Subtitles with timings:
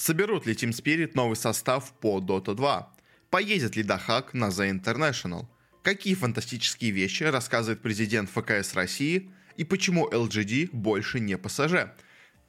[0.00, 2.94] Соберут ли Team Spirit новый состав по Dota 2?
[3.30, 5.46] Поедет ли Дахак на The International?
[5.82, 9.28] Какие фантастические вещи рассказывает президент ФКС России?
[9.56, 11.94] И почему LGD больше не пассажир?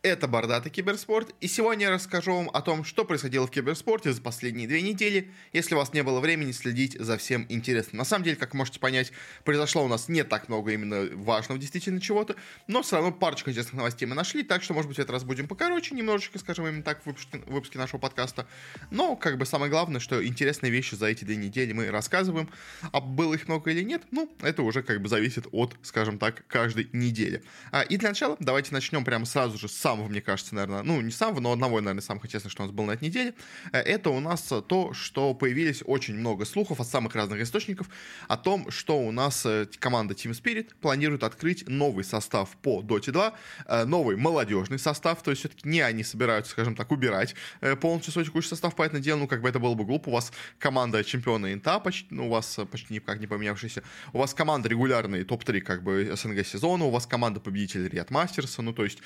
[0.02, 4.22] Это Бордатый Киберспорт, и сегодня я расскажу вам о том, что происходило в киберспорте за
[4.22, 7.98] последние две недели, если у вас не было времени следить за всем интересным.
[7.98, 9.12] На самом деле, как можете понять,
[9.44, 13.76] произошло у нас не так много именно важного действительно чего-то, но все равно парочку интересных
[13.76, 16.84] новостей мы нашли, так что, может быть, в этот раз будем покороче немножечко, скажем именно
[16.84, 18.48] так, в выпуске, в выпуске нашего подкаста.
[18.92, 22.50] Но, как бы, самое главное, что интересные вещи за эти две недели мы рассказываем,
[22.94, 26.48] а было их много или нет, ну, это уже, как бы, зависит от, скажем так,
[26.48, 27.44] каждой недели.
[27.74, 31.02] А, и для начала давайте начнем прямо сразу же с самого, мне кажется, наверное, ну,
[31.02, 33.34] не самого, но одного, наверное, самых интересных, что у нас было на этой неделе,
[33.72, 37.90] э, это у нас то, что появились очень много слухов от самых разных источников
[38.28, 43.12] о том, что у нас э, команда Team Spirit планирует открыть новый состав по Dota
[43.12, 43.34] 2,
[43.66, 47.36] э, новый молодежный состав, то есть все-таки не они собираются, скажем так, убирать
[47.82, 50.32] полностью свой текущий состав, поэтому дело, ну, как бы это было бы глупо, у вас
[50.60, 53.82] команда чемпиона Инта, почти, ну, у вас почти никак не поменявшаяся,
[54.14, 58.62] у вас команда регулярный топ-3, как бы, СНГ сезона, у вас команда победителей Риат Мастерса,
[58.62, 59.00] ну, то есть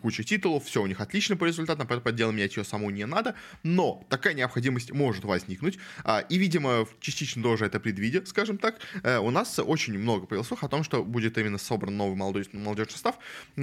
[0.00, 3.06] куча-куча титулов, все у них отлично по результатам, поэтому по делу менять ее саму не
[3.06, 8.76] надо, но такая необходимость может возникнуть, а, и, видимо, частично тоже это предвидя, скажем так,
[9.02, 12.48] э, у нас очень много появилось слух о том, что будет именно собран новый молодой,
[12.52, 13.18] молодежный состав,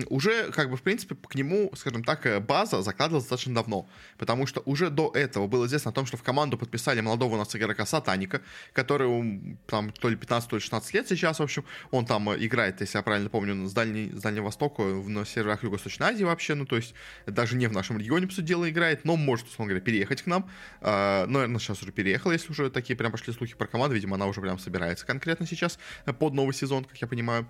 [0.07, 4.47] уже, как бы, в принципе, к нему, скажем так, э, база закладывалась достаточно давно, потому
[4.47, 7.55] что уже до этого было известно о том, что в команду подписали молодого у нас
[7.55, 8.41] игрока Сатаника,
[8.73, 12.37] который, там, то ли 15, то ли 16 лет сейчас, в общем, он там э,
[12.45, 16.53] играет, если я правильно помню, с, Дальней, с Дальнего Востока, на серверах Юго-Восточной Азии вообще,
[16.55, 16.93] ну, то есть
[17.25, 20.25] даже не в нашем регионе, по сути дела, играет, но может, условно говоря, переехать к
[20.27, 20.49] нам.
[20.81, 24.27] А, но, сейчас уже переехала, если уже такие прям пошли слухи про команду, видимо, она
[24.27, 25.79] уже прям собирается конкретно сейчас
[26.19, 27.47] под новый сезон, как я понимаю.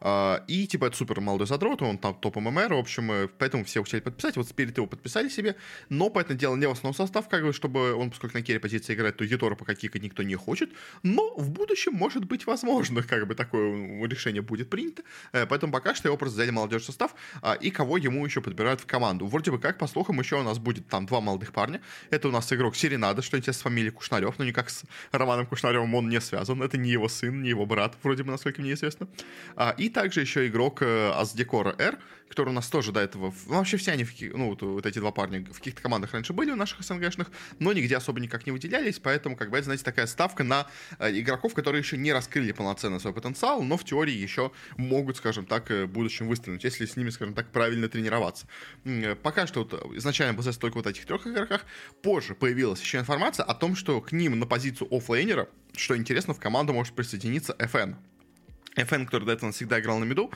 [0.00, 3.82] И, типа, это супер молодой задрот, он там топ ММР, в общем, э, поэтому все
[3.82, 5.56] хотели подписать, вот Спирит его подписали себе,
[5.88, 8.58] но, по этому дело, не в основном состав, как бы, чтобы он, поскольку на керри
[8.58, 10.70] позиции играет, то Етора пока кикать никто не хочет,
[11.02, 15.94] но в будущем, может быть, возможно, как бы, такое решение будет принято, uh, поэтому пока
[15.94, 19.26] что его просто взяли молодежь состав, uh, и кого ему еще подбирают в команду.
[19.26, 21.80] Вроде бы как, по слухам, еще у нас будет там два молодых парня,
[22.10, 25.92] это у нас игрок Серенада, что интересно, с фамилией Кушнарев, но никак с Романом Кушнаревым
[25.94, 29.08] он не связан, это не его сын, не его брат, вроде бы, насколько мне известно.
[29.76, 33.34] И также еще игрок э, Аздекора R, который у нас тоже до этого...
[33.46, 36.32] Ну, вообще все они, в, ну, вот, вот эти два парня в каких-то командах раньше
[36.32, 39.84] были у наших СНГшных, но нигде особо никак не выделялись, поэтому, как бы, это, знаете,
[39.84, 40.66] такая ставка на
[40.98, 45.46] э, игроков, которые еще не раскрыли полноценно свой потенциал, но в теории еще могут, скажем
[45.46, 48.46] так, э, в будущем выстрелить, если с ними, скажем так, правильно тренироваться.
[48.84, 51.64] Э, пока что вот, изначально было только вот этих трех игроках,
[52.02, 56.40] позже появилась еще информация о том, что к ним на позицию оффлейнера, что интересно, в
[56.40, 57.96] команду может присоединиться FN.
[58.76, 60.30] FN, который до этого всегда играл на миду,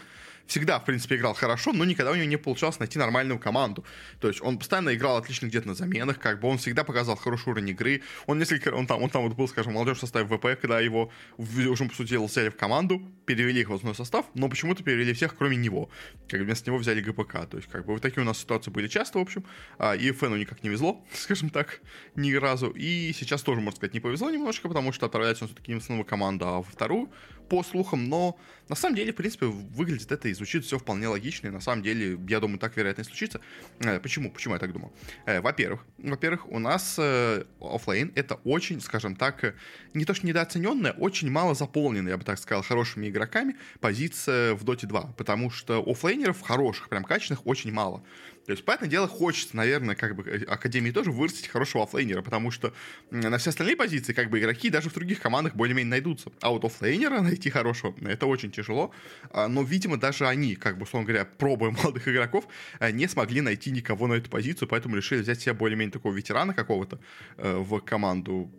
[0.47, 3.85] всегда, в принципе, играл хорошо, но никогда у него не получалось найти нормальную команду.
[4.21, 7.51] То есть он постоянно играл отлично где-то на заменах, как бы он всегда показал хороший
[7.51, 8.03] уровень игры.
[8.27, 11.11] Он несколько, он там, он там вот был, скажем, молодежь в составе ВП, когда его
[11.39, 15.37] уже, по сути, взяли в команду, перевели их в основной состав, но почему-то перевели всех,
[15.37, 15.91] кроме него.
[16.29, 17.47] Как бы вместо него взяли ГПК.
[17.49, 19.45] То есть, как бы, вот такие у нас ситуации были часто, в общем.
[19.79, 21.81] А, и Фену никак не везло, скажем так,
[22.15, 22.71] ни разу.
[22.71, 25.83] И сейчас тоже, можно сказать, не повезло немножко, потому что отправляется он все-таки не в
[25.83, 27.11] основную команду, а во вторую,
[27.53, 28.09] по слухам.
[28.09, 28.39] Но
[28.71, 31.83] на самом деле, в принципе, выглядит это и звучит все вполне логично, и на самом
[31.83, 33.43] деле, я думаю, так вероятно и случится.
[33.81, 34.31] Э, почему?
[34.31, 34.91] Почему я так думаю?
[35.27, 39.55] Э, во-первых, во-первых, у нас э, офлейн это очень, скажем так,
[39.93, 44.65] не то что недооцененная, очень мало заполненная, я бы так сказал, хорошими игроками позиция в
[44.65, 48.03] Dota 2, потому что офлейнеров хороших, прям качественных, очень мало.
[48.47, 52.51] То есть, понятное дело, хочется, наверное, как бы э, Академии тоже вырастить хорошего оффлейнера, потому
[52.51, 52.75] что
[53.11, 56.33] на все остальные позиции, как бы, игроки даже в других командах более-менее найдутся.
[56.41, 58.93] А вот оффлейнера найти хорошего, это очень тяжело.
[59.31, 62.47] А, но, видимо, даже они, как бы, условно говоря, пробуя молодых игроков,
[62.81, 66.53] э, не смогли найти никого на эту позицию, поэтому решили взять себе более-менее такого ветерана
[66.53, 66.99] какого-то
[67.37, 68.51] э, в команду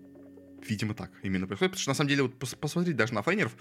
[0.69, 1.71] видимо, так именно происходит.
[1.73, 3.53] Потому что, на самом деле, вот посмотреть даже на оффлейнеров,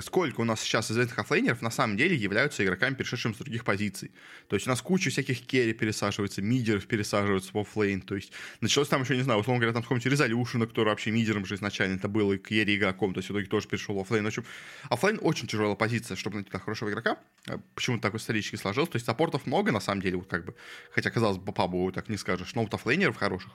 [0.00, 4.10] сколько у нас сейчас известных оффлейнеров на самом деле являются игроками, перешедшими с других позиций.
[4.48, 8.00] То есть у нас куча всяких керри пересаживается, мидеров пересаживаются в оффлейн.
[8.02, 11.44] То есть началось там еще, не знаю, условно говоря, там какой-нибудь Резолюшена, который вообще мидером
[11.46, 14.24] же изначально это был, и керри игроком, то есть в итоге тоже перешел в оффлейн.
[14.24, 14.44] В общем,
[14.90, 17.18] оффлейн очень тяжелая позиция, чтобы найти туда хорошего игрока.
[17.46, 18.90] Э, почему-то так исторически сложилось.
[18.90, 20.54] То есть саппортов много, на самом деле, вот как бы,
[20.92, 23.52] хотя, казалось бы, пабу так не скажешь, но вот оффлейнеров хороших,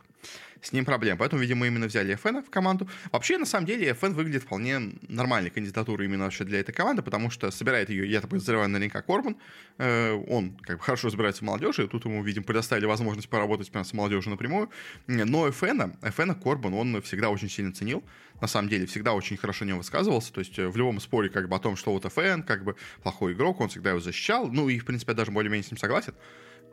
[0.62, 1.18] с ним проблем.
[1.18, 2.90] Поэтому, видимо, именно взяли FN в команду.
[3.12, 7.30] Вообще, на самом деле, FN выглядит вполне нормальной кандидатурой именно вообще для этой команды, потому
[7.30, 9.38] что собирает ее, я так подозреваю, наверняка Корбан.
[9.78, 13.72] Э, он как бы хорошо разбирается в молодежи, и тут ему, видимо, предоставили возможность поработать
[13.72, 14.70] прямо с молодежью напрямую.
[15.08, 18.04] Но FN, FN Корбан он всегда очень сильно ценил
[18.42, 21.48] на самом деле, всегда очень хорошо не высказывался, то есть э, в любом споре как
[21.48, 24.68] бы о том, что вот FN как бы плохой игрок, он всегда его защищал, ну
[24.70, 26.14] и, в принципе, даже более-менее с ним согласен,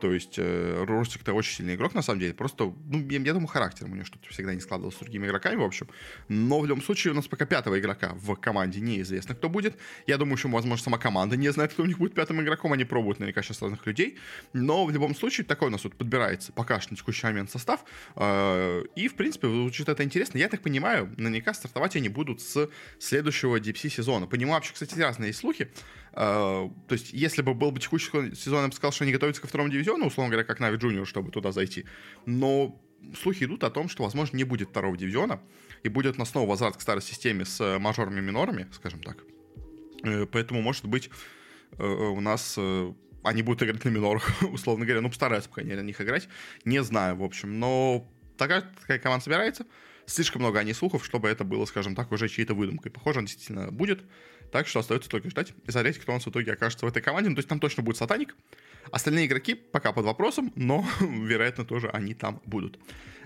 [0.01, 2.33] То есть э, Ростик это очень сильный игрок, на самом деле.
[2.33, 5.55] Просто, ну, я, я думаю, характером у него что-то всегда не складывалось с другими игроками,
[5.55, 5.87] в общем.
[6.27, 9.77] Но в любом случае у нас пока пятого игрока в команде неизвестно, кто будет.
[10.07, 12.73] Я думаю, что, возможно, сама команда не знает, кто у них будет пятым игроком.
[12.73, 14.17] Они пробуют наверняка сейчас разных людей.
[14.53, 17.85] Но в любом случае такой у нас вот подбирается пока что на текущий момент состав.
[18.15, 20.39] Э, и, в принципе, звучит это интересно.
[20.39, 24.25] Я так понимаю, наверняка стартовать они будут с следующего DPC сезона.
[24.25, 25.69] Понимаю, вообще, кстати, разные слухи.
[26.13, 29.41] Э, то есть, если бы был бы текущий сезон, я бы сказал, что они готовятся
[29.41, 31.85] ко второму дивизиону, условно говоря, как Navi Junior, чтобы туда зайти.
[32.25, 32.81] Но
[33.21, 35.39] слухи идут о том, что, возможно, не будет второго дивизиона,
[35.83, 39.23] и будет на снова возврат к старой системе с э, мажорами и минорами, скажем так.
[40.03, 41.09] Э, поэтому, может быть,
[41.77, 42.59] э, у нас
[43.23, 45.01] они будут играть на минорах, условно говоря.
[45.01, 46.27] Ну, постараются, по крайней мере, на них играть.
[46.65, 47.59] Не знаю, в общем.
[47.59, 49.65] Но такая, такая команда собирается.
[50.05, 52.91] Слишком много о ней слухов, чтобы это было, скажем так, уже чьей-то выдумкой.
[52.91, 54.01] Похоже, она действительно будет.
[54.51, 57.01] Так что остается только ждать и смотреть, кто у нас в итоге окажется в этой
[57.01, 57.29] команде.
[57.29, 58.35] Ну, то есть там точно будет сатаник.
[58.91, 62.77] Остальные игроки пока под вопросом, но, вероятно, тоже они там будут.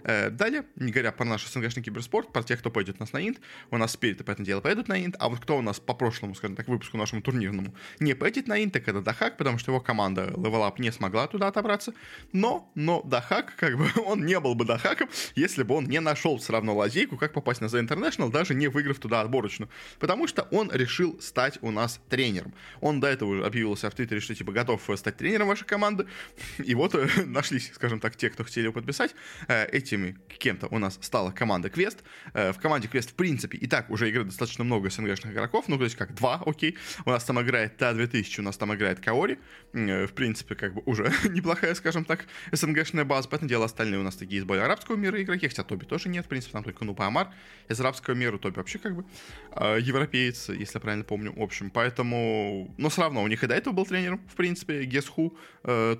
[0.05, 3.27] Э, далее, не говоря про наш СНГшный киберспорт, про тех, кто пойдет у нас на
[3.27, 3.39] Инт,
[3.71, 6.35] у нас Спирит, понятное дело, поедут на Инт, а вот кто у нас по прошлому,
[6.35, 9.81] скажем так, выпуску нашему турнирному не поедет на Инт, так это Дахак, потому что его
[9.81, 11.93] команда Level Up не смогла туда отобраться,
[12.31, 16.37] но, но Дахак, как бы, он не был бы Дахаком, если бы он не нашел
[16.37, 19.69] все равно лазейку, как попасть на The International, даже не выиграв туда отборочную,
[19.99, 22.53] потому что он решил стать у нас тренером.
[22.79, 26.05] Он до этого уже объявился в Твиттере, что типа готов стать тренером вашей команды,
[26.59, 29.15] и вот э, нашлись, скажем так, те, кто хотели его подписать,
[29.47, 32.03] э, эти этими кем-то у нас стала команда Квест.
[32.33, 35.77] Э, в команде Квест, в принципе, и так уже играет достаточно много СНГшных игроков, ну,
[35.77, 36.77] то есть как два, окей.
[37.05, 39.39] У нас там играет Та-2000, у нас там играет Каори.
[39.73, 43.29] Э, в принципе, как бы уже неплохая, скажем так, СНГшная база.
[43.29, 46.25] Поэтому дело остальные у нас такие из более арабского мира игроки, хотя Тоби тоже нет,
[46.25, 47.33] в принципе, там только Нупа Амар
[47.69, 49.05] из арабского мира, Тоби вообще как бы
[49.51, 51.69] э, европеец, если я правильно помню, в общем.
[51.69, 55.37] Поэтому, но все равно у них и до этого был тренером, в принципе, Гесху,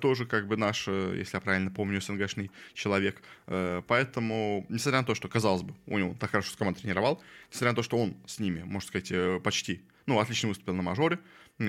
[0.00, 3.20] тоже как бы наш, если я правильно помню, СНГшный человек.
[3.86, 7.70] Поэтому несмотря на то, что, казалось бы, у него так хорошо с командой тренировал, несмотря
[7.70, 11.18] на то, что он с ними, можно сказать, э, почти, ну, отлично выступил на мажоре,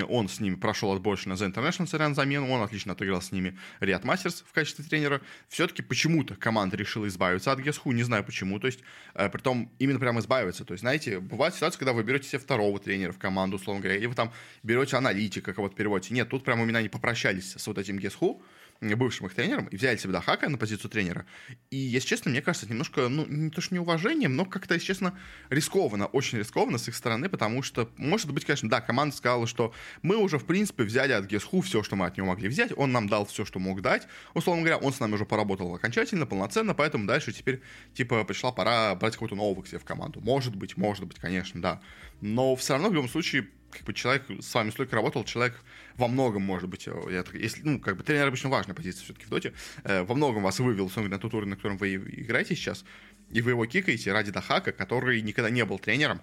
[0.10, 4.04] он с ними прошел отборочно The International, на замену, он отлично отыграл с ними Риад
[4.04, 5.22] Мастерс в качестве тренера.
[5.48, 8.80] Все-таки почему-то команда решила избавиться от Гесху, не знаю почему, то есть,
[9.14, 10.66] э, при том именно прямо избавиться.
[10.66, 13.98] То есть, знаете, бывает ситуация, когда вы берете себе второго тренера в команду, условно говоря,
[13.98, 14.34] или вы там
[14.64, 16.14] берете аналитика, кого-то переводите.
[16.14, 18.42] Нет, тут прямо именно они попрощались с вот этим Гесху,
[18.82, 21.26] бывшим их тренером, и взяли себе Дахака на позицию тренера.
[21.70, 25.18] И, если честно, мне кажется, немножко, ну, не то что неуважением, но как-то, если честно,
[25.50, 29.74] рискованно, очень рискованно с их стороны, потому что, может быть, конечно, да, команда сказала, что
[30.02, 32.92] мы уже, в принципе, взяли от Гесху все, что мы от него могли взять, он
[32.92, 36.74] нам дал все, что мог дать, условно говоря, он с нами уже поработал окончательно, полноценно,
[36.74, 37.62] поэтому дальше теперь,
[37.94, 40.22] типа, пришла пора брать какого-то нового к себе в команду.
[40.22, 41.82] Может быть, может быть, конечно, да.
[42.22, 45.56] Но все равно, в любом случае, как бы человек с вами столько работал, человек
[45.96, 49.30] во многом, может быть, э, если, ну, как бы тренер обычно важная позиция все-таки в
[49.30, 49.54] доте,
[49.84, 52.86] э, во многом вас вывел на тот уровень, на котором вы играете сейчас,
[53.30, 56.22] и вы его кикаете ради Дахака, который никогда не был тренером,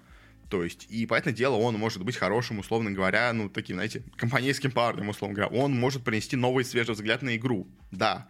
[0.49, 4.71] то есть, и, понятное дело, он может быть хорошим, условно говоря, ну, таким, знаете, компанейским
[4.71, 5.55] парнем, условно говоря.
[5.55, 8.29] Он может принести новый свежий взгляд на игру, да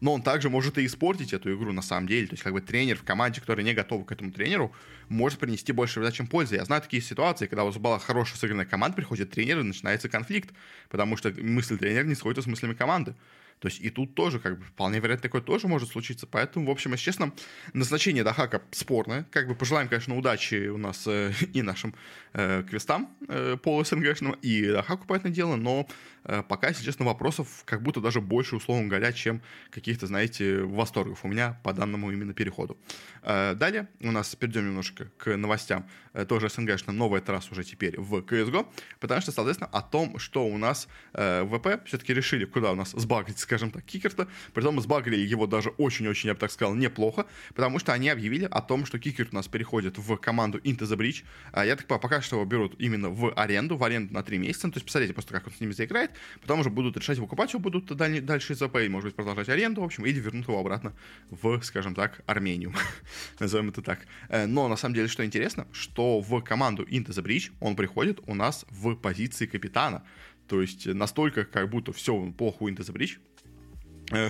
[0.00, 2.26] но он также может и испортить эту игру на самом деле.
[2.26, 4.72] То есть как бы тренер в команде, который не готов к этому тренеру,
[5.08, 6.56] может принести больше вреда, чем пользы.
[6.56, 10.08] Я знаю такие ситуации, когда у вас была хорошая сыгранная команда, приходит тренер и начинается
[10.08, 10.50] конфликт,
[10.88, 13.14] потому что мысль тренера не сходится с мыслями команды.
[13.60, 16.26] То есть и тут тоже, как бы, вполне вероятно, такое тоже может случиться.
[16.26, 17.32] Поэтому, в общем, если честно,
[17.74, 19.26] назначение Дахака спорное.
[19.30, 21.94] Как бы пожелаем, конечно, удачи у нас э, и нашим
[22.32, 25.86] э, квестам э, по СНГшным, и Дахаку, понятное дело, но
[26.24, 31.24] э, пока, если честно, вопросов как будто даже больше, условно говоря, чем каких-то, знаете, восторгов
[31.24, 32.78] у меня по данному именно переходу.
[33.22, 38.00] Э, далее у нас перейдем немножко к новостям, э, тоже СНГшным, но в уже теперь
[38.00, 38.66] в CSGO,
[39.00, 42.92] потому что, соответственно, о том, что у нас э, ВП все-таки решили, куда у нас
[42.92, 44.28] сбагрить скажем так, Кикерта.
[44.54, 48.60] Притом сбагрили его даже очень-очень, я бы так сказал, неплохо, потому что они объявили о
[48.62, 51.24] том, что Кикерт у нас переходит в команду Into the Breach.
[51.50, 54.38] А, я так понимаю, пока что его берут именно в аренду, в аренду на 3
[54.38, 54.68] месяца.
[54.68, 56.12] Ну, то есть, посмотрите просто, как он с ними заиграет.
[56.40, 59.80] Потом уже будут решать, выкупать его будут даль- дальше из АП, может быть, продолжать аренду,
[59.80, 60.92] в общем, или вернут его обратно
[61.30, 62.72] в, скажем так, Армению.
[63.40, 64.06] Назовем это так.
[64.28, 68.20] Э, но, на самом деле, что интересно, что в команду Into the Breach он приходит
[68.28, 70.04] у нас в позиции капитана.
[70.46, 73.29] То есть настолько как будто все плохо у Into the Э,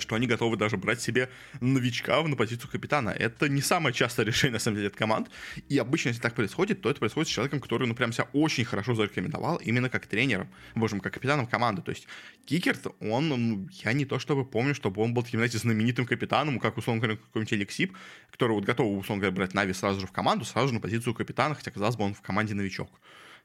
[0.00, 3.10] что они готовы даже брать себе новичка на позицию капитана.
[3.10, 5.30] Это не самое частое решение, на самом деле, от команд.
[5.68, 8.64] И обычно, если так происходит, то это происходит с человеком, который, ну, прям себя очень
[8.64, 11.82] хорошо зарекомендовал именно как тренером, боже как капитаном команды.
[11.82, 12.06] То есть
[12.44, 16.76] Кикерт, он, ну, я не то чтобы помню, чтобы он был знаете, знаменитым капитаном, как,
[16.76, 17.96] условно говоря, какой-нибудь Эликсип,
[18.30, 21.14] который вот готов, условно говоря, брать Нави сразу же в команду, сразу же на позицию
[21.14, 22.90] капитана, хотя, казалось бы, он в команде новичок.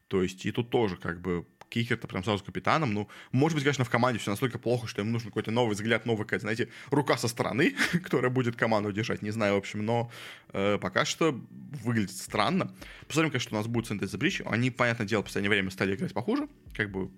[0.08, 2.94] То есть и тут тоже как бы Кикер-то прям сразу капитаном.
[2.94, 6.06] Ну, может быть, конечно, в команде все настолько плохо, что им нужен какой-то новый взгляд,
[6.06, 10.12] новая какая-то, знаете, рука со стороны, которая будет команду держать, не знаю, в общем, но
[10.54, 11.40] э, пока что
[11.84, 12.72] выглядит странно.
[13.08, 14.42] Посмотрим, конечно, у нас будет с Бридж.
[14.46, 17.10] Они, понятное дело, в последнее время стали играть похуже, как бы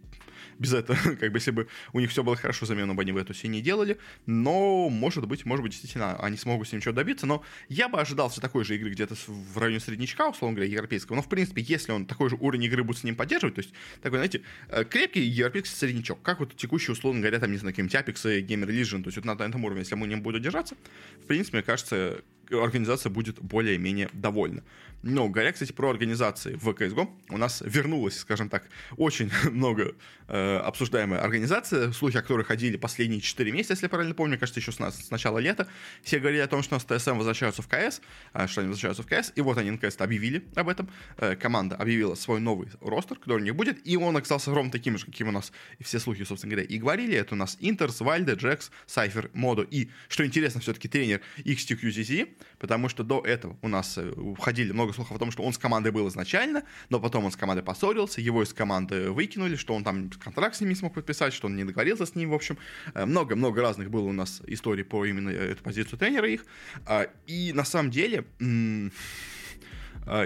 [0.60, 3.18] без этого, как бы, если бы у них все было хорошо, замену бы они в
[3.18, 6.94] эту все не делали, но, может быть, может быть, действительно, они смогут с ним чего
[6.94, 10.72] добиться, но я бы ожидал все такой же игры где-то в районе среднячка, условно говоря,
[10.72, 13.62] европейского, но, в принципе, если он такой же уровень игры будет с ним поддерживать, то
[13.62, 17.74] есть, такой, знаете, э, крепкий европейский среднячок, как вот текущий, условно говоря, там, не знаю,
[17.74, 20.42] каким-нибудь Apex и Gamer Legion, то есть, вот на этом уровне, если мы не будем
[20.42, 20.76] держаться,
[21.24, 22.22] в принципе, мне кажется,
[22.52, 24.64] организация будет более-менее довольна.
[25.04, 28.64] Но говоря, кстати, про организации в CSGO, у нас вернулась, скажем так,
[28.98, 29.96] очень много
[30.28, 34.60] э, обсуждаемая организация, слухи о которой ходили последние 4 месяца, если я правильно помню, кажется,
[34.60, 35.68] еще с, нас, с начала лета.
[36.02, 38.02] Все говорили о том, что у нас ТСМ возвращаются в КС,
[38.34, 40.90] э, что они возвращаются в КС, и вот они наконец-то объявили об этом.
[41.18, 44.98] Э, команда объявила свой новый ростер, который у них будет, и он оказался ровно таким
[44.98, 47.16] же, каким у нас все слухи, собственно говоря, и говорили.
[47.16, 52.90] Это у нас Интерс, Вальде, Джекс, Сайфер, Модо и, что интересно, все-таки тренер XTQZZ, потому
[52.90, 55.92] что до этого у нас э, уходили много слухов о том, что он с командой
[55.92, 60.10] был изначально, но потом он с командой поссорился, его из команды выкинули, что он там
[60.10, 62.58] контракт с ними не смог подписать, что он не договорился с ним, в общем.
[62.94, 66.46] Э, много-много разных было у нас историй по именно эту позицию тренера их.
[66.86, 68.26] А, и на самом деле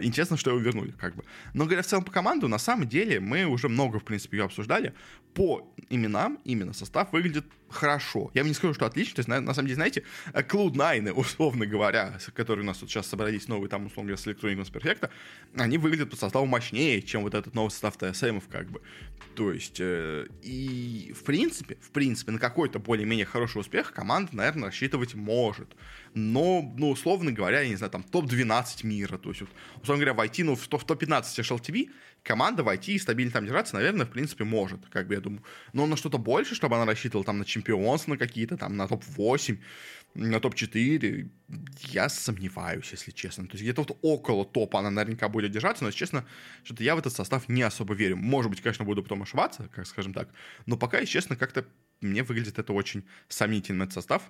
[0.04, 1.24] интересно, что его вернули, как бы.
[1.54, 4.44] Но говоря в целом по команду, на самом деле мы уже много, в принципе, ее
[4.44, 4.94] обсуждали.
[5.34, 8.32] По именам именно состав выглядит хорошо.
[8.34, 9.16] Я не скажу, что отлично.
[9.16, 13.08] То есть, на, на самом деле, знаете, Cloud9, условно говоря, которые у нас вот сейчас
[13.08, 15.10] собрались новые, там, условно говоря, с Electronic Perfect,
[15.56, 18.82] они выглядят по составу мощнее, чем вот этот новый состав TSM, как бы.
[19.36, 24.66] То есть, э, и в принципе, в принципе, на какой-то более-менее хороший успех команда, наверное,
[24.66, 25.76] рассчитывать может.
[26.14, 29.18] Но, ну, условно говоря, я не знаю, там, топ-12 мира.
[29.18, 29.50] То есть, вот,
[29.82, 31.90] условно говоря, войти, ну, в топ-15 HLTV,
[32.24, 35.44] команда войти и стабильно там держаться, наверное, в принципе, может, как бы я думаю.
[35.74, 39.58] Но на что-то больше, чтобы она рассчитывала там на чемпионство, на какие-то там, на топ-8,
[40.14, 41.30] на топ-4,
[41.92, 43.46] я сомневаюсь, если честно.
[43.46, 46.26] То есть где-то вот около топа она наверняка будет держаться, но, если честно,
[46.64, 48.18] что-то я в этот состав не особо верю.
[48.18, 50.30] Может быть, конечно, буду потом ошибаться, как скажем так,
[50.66, 51.66] но пока, если честно, как-то
[52.02, 54.24] мне выглядит это очень сомнительно, этот состав.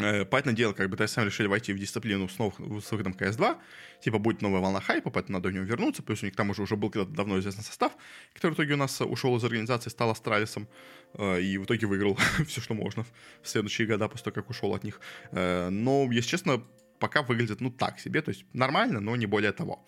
[0.00, 3.56] Э, понятное дело, как бы TSM решили войти в дисциплину с, новых, с выходом CS2,
[4.00, 6.62] типа будет новая волна хайпа, поэтому надо в него вернуться, плюс у них там уже,
[6.62, 7.92] уже был когда-то давно известный состав,
[8.32, 10.68] который в итоге у нас ушел из организации, стал Астралисом,
[11.14, 13.04] э, и в итоге выиграл все, что можно
[13.42, 15.00] в следующие года после того, как ушел от них.
[15.32, 16.62] Э, но, если честно,
[17.00, 19.84] пока выглядит, ну, так себе, то есть нормально, но не более того.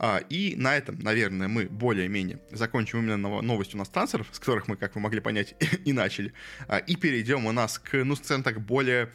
[0.00, 4.68] А, и на этом, наверное, мы более-менее закончим именно новостью у нас трансферов, с которых
[4.68, 6.32] мы, как вы могли понять, и начали.
[6.68, 9.10] А, и перейдем у нас к, ну, скажем так, более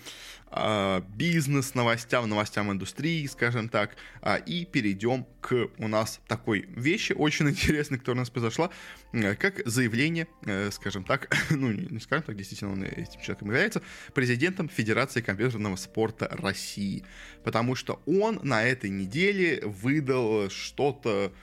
[1.15, 7.97] бизнес-новостям, новостям индустрии, скажем так, а, и перейдем к у нас такой вещи очень интересной,
[7.97, 8.69] которая у нас произошла,
[9.13, 13.81] э, как заявление, э, скажем так, ну не скажем так, действительно он этим человеком является,
[14.13, 17.03] президентом Федерации компьютерного спорта России,
[17.43, 21.33] потому что он на этой неделе выдал что-то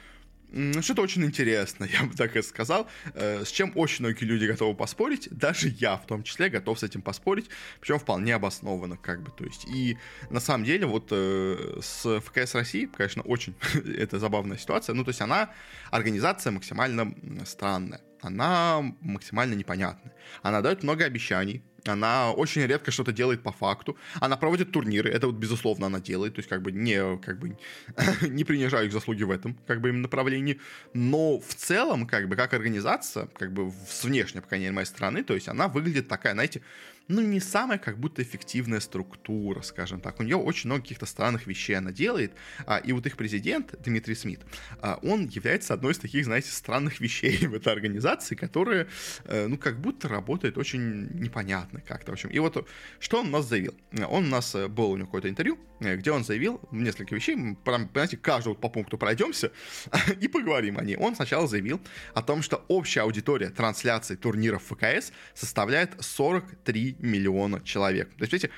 [0.80, 4.74] что-то очень интересное, я бы так и сказал, э, с чем очень многие люди готовы
[4.74, 7.48] поспорить, даже я в том числе готов с этим поспорить,
[7.80, 9.96] причем вполне обоснованно, как бы, то есть, и
[10.30, 13.54] на самом деле вот э, с ФКС России, конечно, очень
[13.96, 15.50] это забавная ситуация, ну, то есть она,
[15.90, 17.14] организация максимально
[17.44, 23.96] странная, она максимально непонятная, она дает много обещаний, она очень редко что-то делает по факту.
[24.20, 27.56] Она проводит турниры, это вот безусловно она делает, то есть как бы не, как бы,
[28.28, 30.60] не принижаю их заслуги в этом, как бы именно направлении.
[30.94, 34.86] Но в целом, как бы, как организация, как бы с внешней, по крайней мере, моей
[34.86, 36.62] стороны, то есть она выглядит такая, знаете,
[37.10, 40.20] ну, не самая как будто эффективная структура, скажем так.
[40.20, 42.32] У нее очень много каких-то странных вещей она делает,
[42.66, 44.40] а, и вот их президент, Дмитрий Смит,
[44.80, 48.86] а, он является одной из таких, знаете, странных вещей в этой организации, которая,
[49.24, 52.30] а, ну, как будто работает очень непонятно как-то, в общем.
[52.30, 52.68] И вот
[53.00, 53.74] что он у нас заявил?
[54.08, 57.34] Он у нас, э, был у него какое-то интервью, э, где он заявил несколько вещей,
[57.64, 59.50] прям, понимаете, каждого по пункту пройдемся
[60.20, 60.96] и поговорим о ней.
[60.96, 61.80] Он сначала заявил
[62.14, 68.10] о том, что общая аудитория трансляций турниров ФКС составляет 43 миллиона человек.
[68.10, 68.50] То есть, видите,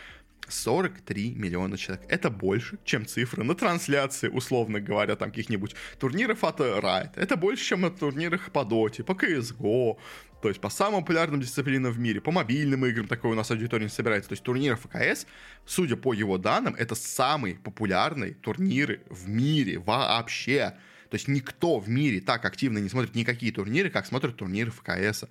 [0.48, 2.04] 43 миллиона человек.
[2.08, 7.12] Это больше, чем цифры на трансляции, условно говоря, там каких-нибудь турниров от Riot.
[7.16, 9.98] Это больше, чем на турнирах по Доте, по CSGO,
[10.42, 13.84] то есть по самым популярным дисциплинам в мире, по мобильным играм такой у нас аудитория
[13.84, 14.28] не собирается.
[14.28, 15.26] То есть турниры ФКС,
[15.64, 20.74] судя по его данным, это самые популярные турниры в мире вообще.
[21.12, 25.24] То есть никто в мире так активно не смотрит никакие турниры, как смотрят турниры ФКС.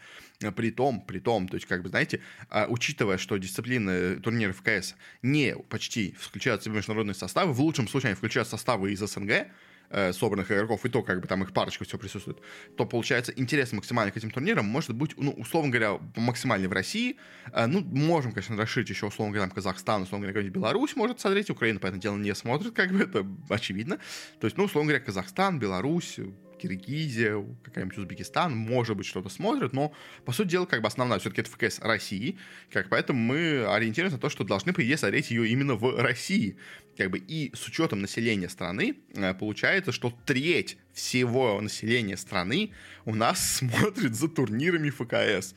[0.55, 2.21] При том, при том, то есть, как бы, знаете,
[2.51, 7.88] а, учитывая, что дисциплины турниров ФКС не почти включают в себя международные составы, в лучшем
[7.88, 9.47] случае они включают составы из СНГ,
[9.91, 12.39] э, собранных игроков, и то, как бы там их парочка все присутствует,
[12.77, 17.17] то, получается, интерес максимальный к этим турнирам может быть, ну, условно говоря, максимальный в России.
[17.53, 21.50] Э, ну, можем, конечно, расширить еще, условно говоря, там, Казахстан, условно говоря, Беларусь может смотреть,
[21.50, 24.00] Украина, по этому делу, не смотрит, как бы это очевидно.
[24.39, 26.19] То есть, ну, условно говоря, Казахстан, Беларусь,
[26.62, 29.94] Киргизия, какая-нибудь Узбекистан, может быть, что-то смотрят, но,
[30.25, 32.38] по сути дела, как бы основная все-таки это ФКС России,
[32.72, 36.58] как поэтому мы ориентируемся на то, что должны, по идее, смотреть ее именно в России.
[36.98, 42.72] Как бы, и с учетом населения страны, э, получается, что треть всего населения страны
[43.06, 45.56] у нас смотрит за турнирами ФКС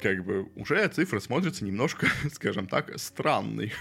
[0.00, 3.72] как бы уже цифры смотрятся немножко, скажем так, странной.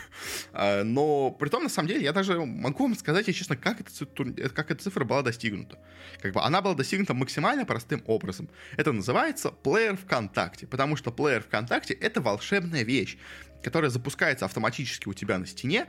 [0.54, 3.80] А, но при том, на самом деле, я даже могу вам сказать, если честно, как
[3.82, 5.78] эта, как эта цифра была достигнута.
[6.22, 8.50] Как бы она была достигнута максимально простым образом.
[8.76, 13.18] Это называется плеер ВКонтакте, потому что плеер ВКонтакте— это волшебная вещь
[13.64, 15.88] которая запускается автоматически у тебя на стене,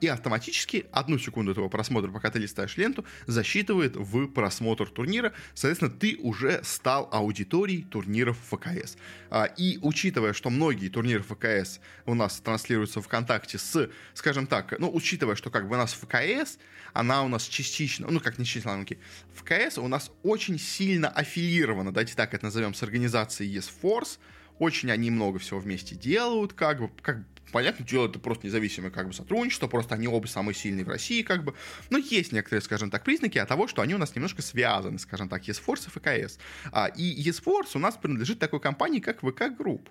[0.00, 5.32] и автоматически одну секунду этого просмотра, пока ты листаешь ленту, засчитывает в просмотр турнира.
[5.54, 8.96] Соответственно, ты уже стал аудиторией турниров ФКС.
[9.30, 14.90] А, и учитывая, что многие турниры ФКС у нас транслируются ВКонтакте с, скажем так, ну,
[14.92, 16.58] учитывая, что как бы у нас ФКС,
[16.92, 18.98] она у нас частично, ну, как не частично,
[19.34, 24.18] ФКС у нас очень сильно аффилирована, давайте так это назовем, с организацией ESForce,
[24.58, 27.18] очень они много всего вместе делают, как бы, как
[27.52, 31.22] понятно, дело это просто независимое как бы сотрудничество, просто они оба самые сильные в России,
[31.22, 31.54] как бы.
[31.90, 35.28] Но есть некоторые, скажем так, признаки от того, что они у нас немножко связаны, скажем
[35.28, 35.90] так, ESForce и
[36.26, 36.38] ФКС.
[36.72, 39.88] А, и ESForce у нас принадлежит такой компании, как ВК Групп.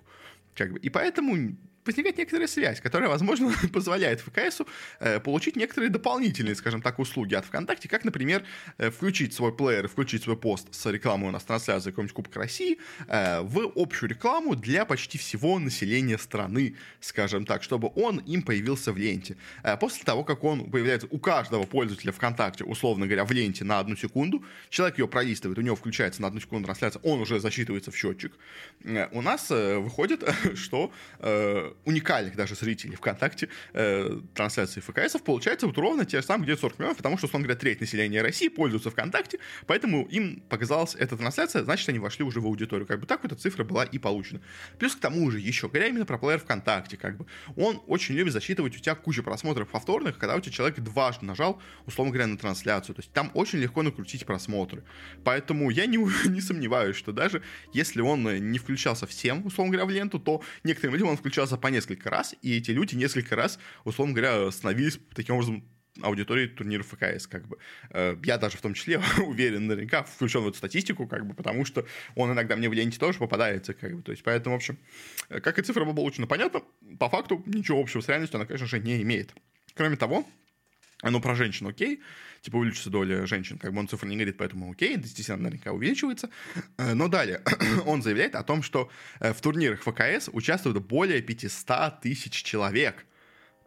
[0.54, 4.66] Как бы, и поэтому возникает некоторая связь, которая, возможно, позволяет ФКСу
[5.00, 8.44] э, получить некоторые дополнительные, скажем так, услуги от ВКонтакте, как, например,
[8.78, 12.78] э, включить свой плеер, включить свой пост с рекламой у нас трансляции какого-нибудь Кубка России
[13.08, 18.92] э, в общую рекламу для почти всего населения страны, скажем так, чтобы он им появился
[18.92, 19.36] в ленте.
[19.62, 23.78] Э, после того, как он появляется у каждого пользователя ВКонтакте, условно говоря, в ленте на
[23.80, 27.90] одну секунду, человек ее пролистывает, у него включается на одну секунду трансляция, он уже засчитывается
[27.90, 28.32] в счетчик,
[29.12, 30.22] у нас выходит,
[30.54, 30.92] что
[31.84, 36.78] уникальных даже зрителей ВКонтакте э, трансляции ФКСов получается вот ровно те же самые где 40
[36.78, 41.64] миллионов, потому что, условно говоря, треть населения России пользуются ВКонтакте, поэтому им показалась эта трансляция,
[41.64, 42.86] значит, они вошли уже в аудиторию.
[42.86, 44.40] Как бы так эта цифра была и получена.
[44.78, 48.32] Плюс к тому же еще, говоря именно про плеер ВКонтакте, как бы, он очень любит
[48.32, 52.36] засчитывать у тебя кучу просмотров повторных, когда у тебя человек дважды нажал, условно говоря, на
[52.36, 52.94] трансляцию.
[52.94, 54.82] То есть там очень легко накрутить просмотры.
[55.24, 55.96] Поэтому я не,
[56.28, 57.42] не сомневаюсь, что даже
[57.72, 61.68] если он не включался всем, условно говоря, в ленту, то некоторым людям он включался по
[61.68, 65.64] несколько раз, и эти люди несколько раз, условно говоря, становились таким образом
[66.00, 67.58] аудиторией турнира ФКС, как бы.
[67.90, 71.64] Э, я даже в том числе уверен, наверняка включен в эту статистику, как бы, потому
[71.64, 74.78] что он иногда мне в ленте тоже попадается, как бы, то есть, поэтому, в общем,
[75.28, 76.62] э, как и цифра была получена, понятно,
[76.98, 79.34] по факту ничего общего с реальностью она, конечно же, не имеет.
[79.74, 80.26] Кроме того,
[81.10, 82.00] ну, про женщин окей,
[82.42, 86.30] типа увеличится доля женщин, как бы он цифр не говорит, поэтому окей, действительно наверняка увеличивается.
[86.78, 87.42] Э, но далее
[87.86, 93.04] он заявляет о том, что э, в турнирах ФКС участвуют более 500 тысяч человек.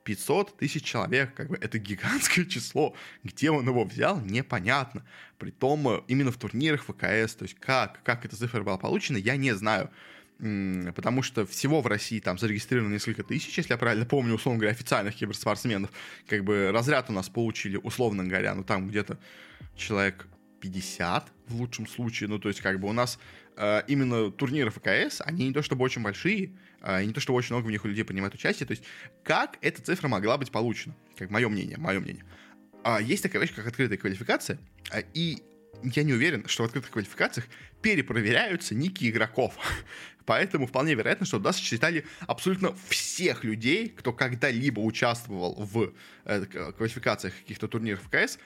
[0.04, 2.95] 500 тысяч человек, как бы это гигантское число.
[3.24, 5.06] Где он его взял, непонятно.
[5.38, 9.36] Притом э, именно в турнирах ФКС, то есть как, как эта цифра была получена, я
[9.36, 9.89] не знаю
[10.38, 14.74] потому что всего в России там зарегистрировано несколько тысяч, если я правильно помню, условно говоря,
[14.74, 15.91] официальных киберспортсменов.
[16.28, 19.17] Как бы разряд у нас получили, условно говоря, ну там где-то
[19.76, 20.28] человек
[20.60, 22.30] 50 в лучшем случае.
[22.30, 23.19] Ну, то есть, как бы у нас
[23.56, 27.54] э, именно турниры ФКС, они не то чтобы очень большие, э, не то чтобы очень
[27.54, 28.65] много в них людей принимают участие.
[28.65, 28.84] То есть,
[29.24, 30.95] как эта цифра могла быть получена?
[31.17, 32.26] Как мое мнение, мое мнение.
[32.84, 34.58] А есть такая вещь, как открытая квалификация,
[34.91, 35.43] э, и
[35.83, 37.47] я не уверен, что в открытых квалификациях
[37.81, 39.55] перепроверяются ники игроков.
[40.25, 45.93] Поэтому вполне вероятно, что туда считали абсолютно всех людей, кто когда-либо участвовал в
[46.25, 48.39] э, квалификациях каких-то турниров КС,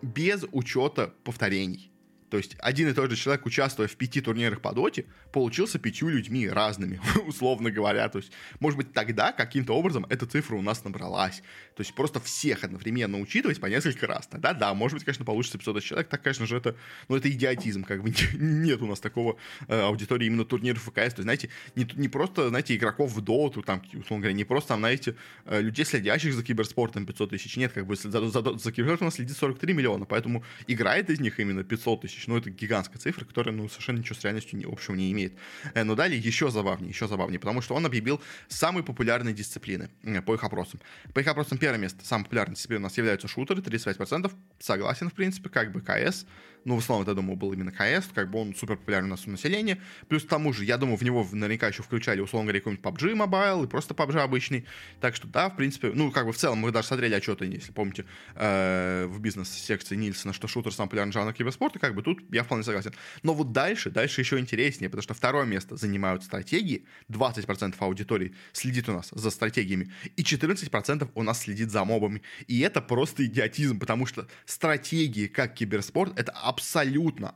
[0.00, 1.90] без учета повторений.
[2.30, 6.08] То есть один и тот же человек, участвуя в пяти турнирах по доте, получился пятью
[6.08, 8.08] людьми разными, условно говоря.
[8.08, 11.42] То есть, может быть, тогда каким-то образом эта цифра у нас набралась.
[11.74, 14.26] То есть просто всех одновременно учитывать по несколько раз.
[14.26, 16.08] Тогда да, может быть, конечно, получится 500 человек.
[16.08, 16.76] Так, конечно же, это,
[17.08, 17.84] ну, это идиотизм.
[17.84, 19.36] Как бы нет у нас такого
[19.68, 20.92] э, аудитории именно турниров ФКС.
[20.92, 24.68] То есть, знаете, не, не просто, знаете, игроков в доту, там, условно говоря, не просто,
[24.68, 25.14] там, знаете,
[25.44, 27.56] э, людей, следящих за киберспортом 500 тысяч.
[27.56, 31.64] Нет, как бы за, за, за, киберспортом следит 43 миллиона, поэтому играет из них именно
[31.64, 32.26] 500 тысяч тысяч.
[32.26, 35.34] Ну, это гигантская цифра, которая, ну, совершенно ничего с реальностью общего не имеет.
[35.74, 40.22] Э, но далее еще забавнее, еще забавнее, потому что он объявил самые популярные дисциплины э,
[40.22, 40.80] по их опросам.
[41.14, 44.30] По их опросам первое место, самая популярная дисциплина у нас являются шутеры, 35%.
[44.58, 46.26] Согласен, в принципе, как бы КС,
[46.68, 49.26] ну, в основном, это, думаю, был именно КС, как бы он супер популярный у нас
[49.26, 49.80] у населения.
[50.08, 53.14] Плюс к тому же, я думаю, в него наверняка еще включали, условно говоря, какой-нибудь PUBG
[53.14, 54.66] Mobile и просто PUBG обычный.
[55.00, 57.72] Так что, да, в принципе, ну, как бы в целом, мы даже смотрели отчеты, если
[57.72, 58.04] помните,
[58.34, 62.64] э, в бизнес-секции Нильсона, что шутер самый популярный жанр киберспорта, как бы тут я вполне
[62.64, 62.92] согласен.
[63.22, 68.90] Но вот дальше, дальше еще интереснее, потому что второе место занимают стратегии, 20% аудитории следит
[68.90, 72.20] у нас за стратегиями, и 14% у нас следит за мобами.
[72.46, 76.57] И это просто идиотизм, потому что стратегии как киберспорт— это абсолютно,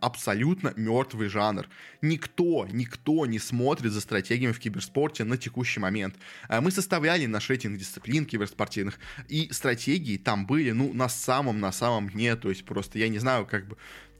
[0.01, 1.69] абсолютно мертвый жанр.
[2.01, 6.17] Никто, никто не смотрит за стратегиями в киберспорте на текущий момент.
[6.49, 11.73] Э, мы составляли наш рейтинг дисциплин киберспортивных, и стратегии там были, ну, на самом, на
[11.73, 13.77] самом дне, то есть просто, я не знаю, как бы,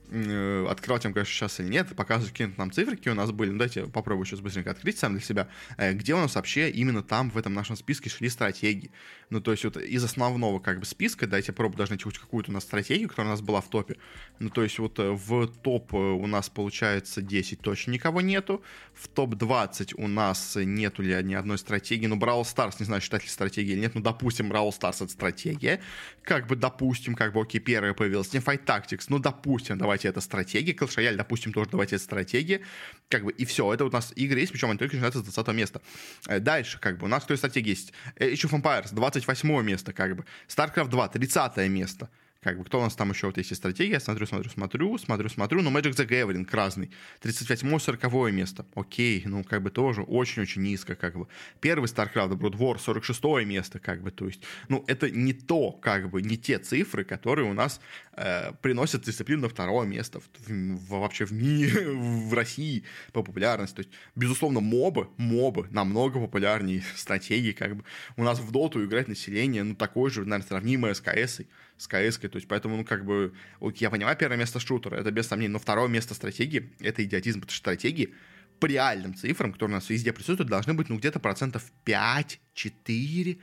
[0.09, 3.49] э, открывать вам, конечно, сейчас или нет, показывать какие-то нам цифры, какие у нас были.
[3.49, 7.03] Ну, давайте попробую сейчас быстренько открыть сам для себя, э, где у нас вообще именно
[7.03, 8.91] там, в этом нашем списке шли стратегии.
[9.33, 12.53] Ну, то есть вот из основного как бы списка, дайте даже найти хоть какую-то у
[12.53, 13.97] нас стратегию, которая у нас была в топе.
[14.37, 18.61] Ну, то есть вот э, в топ у нас получается 10 точно никого нету,
[18.93, 23.23] в топ-20 у нас нету ли ни одной стратегии, ну, Brawl Stars, не знаю, считать
[23.23, 25.81] ли стратегии или нет, ну, допустим, Brawl Stars это стратегия,
[26.23, 30.21] как бы, допустим, как бы, окей, первая появилась, не Fight Tactics, ну, допустим, давайте это
[30.21, 30.73] стратегия.
[30.73, 32.61] Clash Royale, допустим, тоже давайте это стратегия.
[33.09, 35.55] Как бы, и все, это у нас игры есть, причем они только начинаются с 20
[35.55, 35.81] места.
[36.27, 37.93] Э, дальше, как бы, у нас кто стратегия есть?
[38.17, 40.25] Age of Empires, 28 место, как бы.
[40.47, 42.09] StarCraft 2, 30 место.
[42.43, 44.01] Как бы, кто у нас там еще вот есть стратегия?
[44.01, 45.61] Смотрю, смотрю, смотрю, смотрю, смотрю.
[45.61, 46.91] Ну, Magic the Gathering разный.
[47.21, 48.65] 38-40 место.
[48.75, 51.27] Окей, ну, как бы тоже очень-очень низко, как бы.
[51.61, 56.09] Первый StarCraft, Brood War, 46 место, как бы, то есть, ну, это не то, как
[56.09, 57.79] бы, не те цифры, которые у нас
[58.15, 63.75] э, приносят дисциплину на второе место в, в, вообще в мире, в России по популярности.
[63.75, 67.83] То есть, безусловно, мобы, мобы намного популярнее стратегии, как бы.
[68.17, 71.41] У нас в доту играть население, ну, такое же, наверное, сравнимое с КС
[71.77, 73.33] с КС, то есть поэтому, ну, как бы,
[73.75, 77.51] я понимаю, первое место шутера, это без сомнений, но второе место стратегии, это идиотизм, потому
[77.51, 78.13] что стратегии
[78.59, 83.39] по реальным цифрам, которые у нас везде присутствуют, должны быть, ну, где-то процентов 5-4,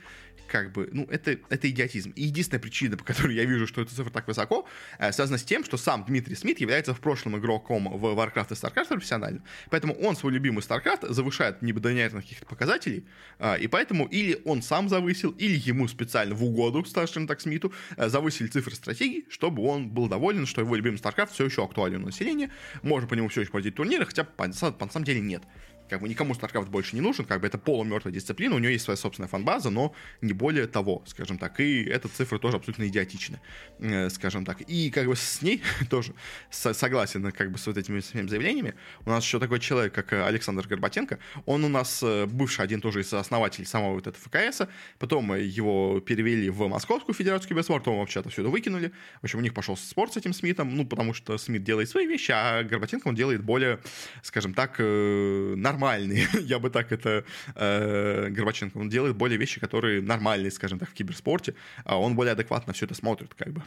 [0.51, 2.11] как бы, ну, это, это идиотизм.
[2.11, 4.67] И единственная причина, по которой я вижу, что эта цифра так высоко,
[4.99, 8.55] э, связана с тем, что сам Дмитрий Смит является в прошлом игроком в Warcraft и
[8.55, 9.41] StarCraft профессионально.
[9.69, 13.05] Поэтому он свой любимый StarCraft завышает не до каких-то показателей,
[13.39, 17.71] э, и поэтому или он сам завысил, или ему специально в угоду, скажем так, Смиту,
[17.95, 22.03] э, завысили цифры стратегии, чтобы он был доволен, что его любимый StarCraft все еще актуален
[22.03, 25.21] у населения, можно по нему все еще проводить турниры, хотя по, по, на самом деле
[25.21, 25.43] нет
[25.91, 28.85] как бы никому StarCraft больше не нужен, как бы это полумертвая дисциплина, у нее есть
[28.85, 33.41] своя собственная фанбаза, но не более того, скажем так, и эта цифра тоже абсолютно идиотична,
[33.79, 34.61] э, скажем так.
[34.61, 36.13] И как бы с ней тоже
[36.49, 38.73] согласен как бы с вот этими своими заявлениями.
[39.05, 43.01] У нас еще такой человек, как Александр Горбатенко, он у нас э, бывший один тоже
[43.01, 44.61] из основателей самого вот этого ФКС,
[44.97, 48.93] потом его перевели в Московскую Федерацию киберспорта, он вообще отсюда выкинули.
[49.19, 52.07] В общем, у них пошел спорт с этим Смитом, ну, потому что Смит делает свои
[52.07, 53.81] вещи, а Горбатенко он делает более,
[54.23, 57.23] скажем так, нормально э, нормальный, я бы так это,
[57.55, 62.33] э, Горбаченко, он делает более вещи, которые нормальные, скажем так, в киберспорте, а он более
[62.33, 63.61] адекватно все это смотрит, как бы.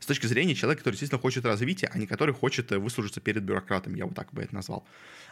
[0.00, 3.42] С точки зрения человека, который действительно хочет развития, а не который хочет э, выслужиться перед
[3.42, 4.86] бюрократами, я вот так бы это назвал.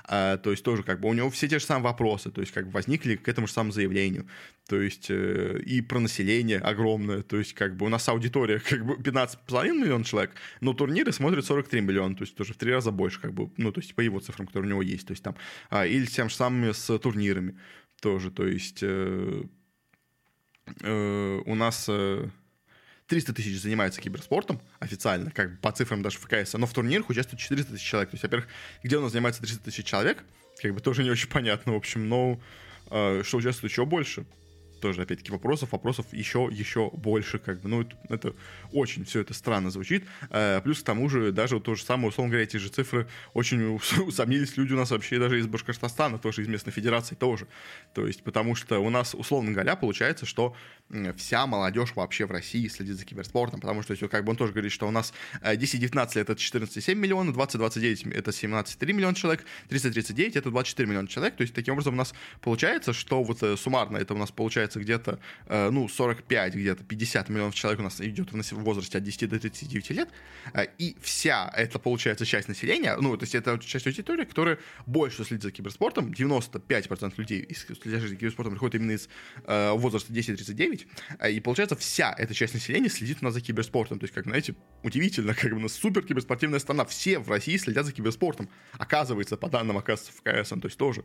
[0.05, 2.53] А, то есть тоже как бы у него все те же самые вопросы, то есть
[2.53, 4.27] как бы возникли к этому же самому заявлению.
[4.69, 8.85] То есть э, и про население огромное, то есть как бы у нас аудитория как
[8.85, 12.91] бы 15,5 миллионов человек, но турниры смотрят 43 миллиона, то есть тоже в три раза
[12.91, 15.23] больше, как бы, ну то есть по его цифрам, которые у него есть, то есть
[15.23, 15.37] там,
[15.71, 17.59] а, или тем же самым с турнирами
[18.01, 19.43] тоже, то есть э,
[20.83, 21.87] э, у нас...
[21.89, 22.29] Э,
[23.07, 27.73] 300 тысяч занимается киберспортом официально, как по цифрам даже ФКС, но в турнирах участвует 400
[27.73, 28.11] тысяч человек.
[28.11, 28.49] То есть, во-первых,
[28.85, 30.23] где у нас занимается 300 тысяч человек,
[30.63, 32.41] как бы тоже не очень понятно, в общем, но
[32.89, 34.27] э, что участвует еще больше
[34.81, 38.35] тоже, опять-таки, вопросов, вопросов еще, еще больше, как бы, ну, это, это
[38.73, 40.05] очень все это странно звучит.
[40.31, 43.07] Э, плюс к тому же, даже вот то же самое, условно говоря, эти же цифры
[43.35, 47.47] очень усомнились люди у нас вообще даже из Башкортостана, тоже из местной федерации тоже.
[47.95, 50.55] То есть, потому что у нас, условно говоря, получается, что
[51.17, 54.73] вся молодежь вообще в России следит за киберспортом, потому что, как бы он тоже говорит,
[54.73, 55.13] что у нас
[55.43, 61.09] 10-19 э, лет это 14,7 миллиона, 20-29 это 17,3 миллиона человек, 30-39 это 24 миллиона
[61.09, 64.31] человек, то есть таким образом у нас получается, что вот э, суммарно это у нас
[64.31, 69.05] получается где-то, э, ну, 45, где-то 50 миллионов человек у нас идет в возрасте от
[69.05, 70.09] 10 до 39 лет,
[70.79, 75.43] и вся это, получается, часть населения, ну, то есть это часть аудитории, которая больше следит
[75.43, 79.09] за киберспортом, 95% людей, следящих за киберспортом, приходят именно из
[79.47, 80.87] возраста 10-39, жить.
[81.19, 83.99] А, и получается, вся эта часть населения следит у нас за киберспортом.
[83.99, 86.85] То есть, как, знаете, удивительно, как бы у нас супер киберспортивная страна.
[86.85, 88.49] Все в России следят за киберспортом.
[88.79, 91.05] Оказывается, по данным, оказывается, в КС, то есть тоже.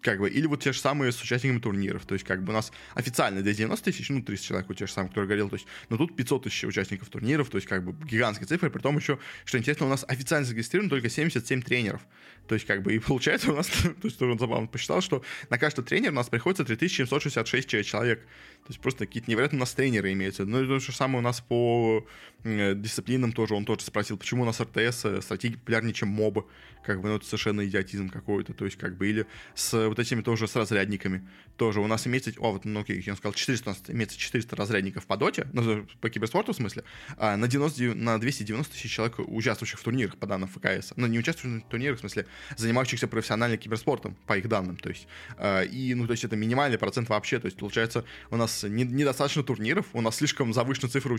[0.00, 2.06] Как бы, или вот те же самые с участниками турниров.
[2.06, 4.88] То есть, как бы у нас официально здесь 90 тысяч, ну, 300 человек у тех
[4.88, 7.84] же самых, которые говорил, то есть, но тут 500 тысяч участников турниров, то есть, как
[7.84, 12.00] бы, гигантские цифры, при том еще, что интересно, у нас официально зарегистрировано только 77 тренеров,
[12.48, 15.58] то есть, как бы, и получается у нас, то есть, тоже забавно посчитал, что на
[15.58, 18.26] каждого тренера у нас приходится 3766 человек,
[18.68, 21.22] то есть, просто какие-то невероятные у нас тренеры имеются, ну, и то же самое у
[21.22, 22.06] нас по
[22.44, 26.44] э, дисциплинам тоже, он тоже спросил, почему у нас РТС э, стратегии популярнее, чем мобы,
[26.84, 30.20] как бы, ну, это совершенно идиотизм какой-то, то есть, как бы, или с вот этими
[30.20, 31.26] тоже с разрядниками,
[31.56, 31.80] тоже.
[31.80, 35.06] У нас имеется, о, вот, ну, окей, я сказал, 400, у нас имеется 400 разрядников
[35.06, 36.84] по доте, ну, по киберспорту в смысле,
[37.16, 41.18] а на, 90, на 290 тысяч человек, участвующих в турнирах, по данным ФКС, ну, не
[41.18, 42.26] участвующих в турнирах, в смысле,
[42.56, 46.78] занимающихся профессионально киберспортом, по их данным, то есть, а, и, ну, то есть, это минимальный
[46.78, 51.16] процент вообще, то есть, получается, у нас не, недостаточно турниров, у нас слишком завышена цифра,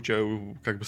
[0.62, 0.84] как бы,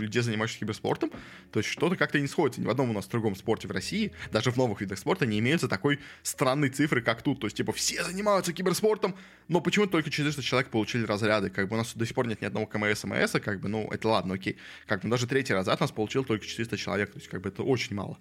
[0.00, 1.10] людей, занимающихся киберспортом,
[1.52, 2.60] то есть, что-то как-то не сходится.
[2.60, 5.38] Ни в одном у нас другом спорте в России, даже в новых видах спорта не
[5.38, 9.14] имеется такой странной цифры, как тут, то есть, типа, все занимаются киберспортом,
[9.48, 12.40] но почему только 400 человек получили разряды, как бы у нас до сих пор нет
[12.40, 14.56] ни одного КМС, МС, как бы, ну, это ладно, окей,
[14.86, 17.62] как бы даже третий разряд нас получил только 400 человек, то есть, как бы, это
[17.62, 18.18] очень мало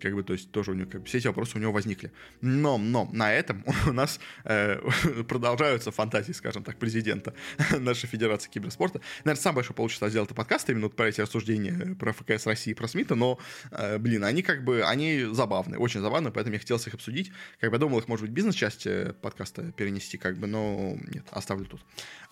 [0.00, 2.12] как бы, то есть тоже у него, как бы, все эти вопросы у него возникли.
[2.40, 4.78] Но, но на этом у нас э,
[5.28, 7.34] продолжаются фантазии, скажем так, президента
[7.78, 9.00] нашей Федерации киберспорта.
[9.24, 12.88] Наверное, самое большое полчаса сделал это подкаст именно про эти рассуждения про ФКС России, про
[12.88, 13.38] Смита, но,
[13.70, 17.32] э, блин, они как бы, они забавные, очень забавные, поэтому я хотел их обсудить.
[17.60, 21.26] Как бы я думал их, может быть, бизнес-часть э, подкаста перенести, как бы, но нет,
[21.30, 21.80] оставлю тут,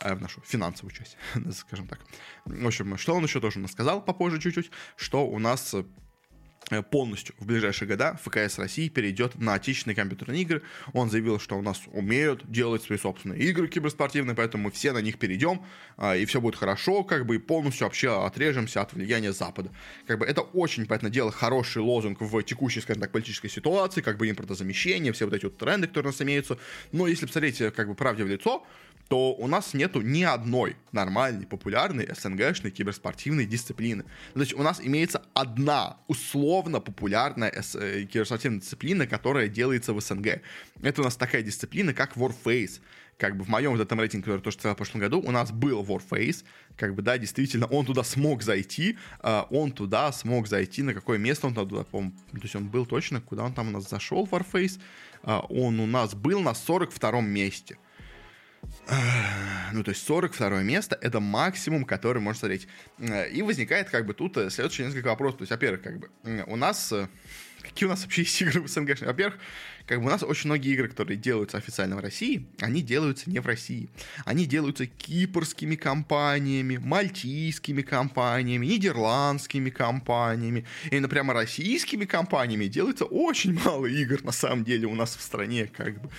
[0.01, 1.17] э, в нашу финансовую часть,
[1.57, 2.01] скажем так.
[2.45, 5.85] В общем, что он еще тоже нас сказал попозже чуть-чуть, что у нас Э,
[6.91, 10.63] полностью в ближайшие года ФКС России перейдет на отечественные компьютерные игры.
[10.93, 14.99] Он заявил, что у нас умеют делать свои собственные игры киберспортивные, поэтому мы все на
[14.99, 15.63] них перейдем,
[15.97, 19.71] а, и все будет хорошо, как бы и полностью вообще отрежемся от влияния Запада.
[20.07, 24.17] Как бы это очень, понятное дело, хороший лозунг в текущей, скажем так, политической ситуации, как
[24.17, 26.59] бы импортозамещение, все вот эти вот тренды, которые у нас имеются.
[26.93, 28.65] Но если посмотреть, э, как бы правде в лицо,
[29.09, 34.05] то у нас нету ни одной нормальной, популярной СНГшной киберспортивной дисциплины.
[34.33, 35.99] То есть у нас имеется одна
[36.53, 40.43] условно популярная э, киберспортивная дисциплина, которая делается в СНГ.
[40.83, 42.81] Это у нас такая дисциплина, как Warface.
[43.17, 45.51] Как бы в моем вот этом рейтинге, который тоже стоял в прошлом году, у нас
[45.51, 46.45] был Warface,
[46.77, 51.19] как бы, да, действительно, он туда смог зайти, э, он туда смог зайти, на какое
[51.19, 54.29] место он туда, помню, то есть он был точно, куда он там у нас зашел,
[54.31, 54.79] Warface,
[55.23, 57.79] э, он у нас был на 42-м месте.
[59.73, 62.69] Ну, то есть 42 место— это максимум, который можно смотреть.
[62.99, 65.39] Э, и возникает как бы тут э, следующие несколько вопросов.
[65.39, 66.11] То есть, во-первых, как бы
[66.47, 66.93] у нас...
[66.93, 67.09] Э,
[67.63, 69.01] какие у нас вообще есть игры в СНГ?
[69.01, 69.39] Во-первых,
[69.87, 73.41] как бы у нас очень многие игры, которые делаются официально в России, они делаются не
[73.41, 73.89] в России.
[74.25, 80.67] Они делаются кипрскими компаниями, мальтийскими компаниями, нидерландскими компаниями.
[80.91, 85.67] И прямо российскими компаниями делается очень мало игр, на самом деле, у нас в стране,
[85.67, 86.11] как бы.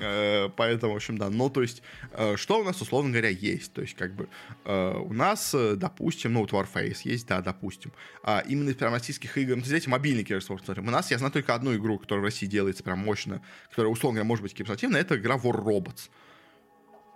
[0.00, 1.30] Э, поэтому, в общем, да.
[1.30, 3.72] Ну, то есть, э, что у нас, условно говоря, есть?
[3.72, 4.28] То есть, как бы,
[4.64, 7.92] э, у нас, допустим, ну, вот Warface есть, да, допустим.
[8.22, 11.74] А именно прям российских игр, ну, знаете, мобильный киберспорт, у нас, я знаю только одну
[11.76, 15.36] игру, которая в России делается прям мощно, которая, условно говоря, может быть киберспортивная, это игра
[15.36, 16.10] War Robots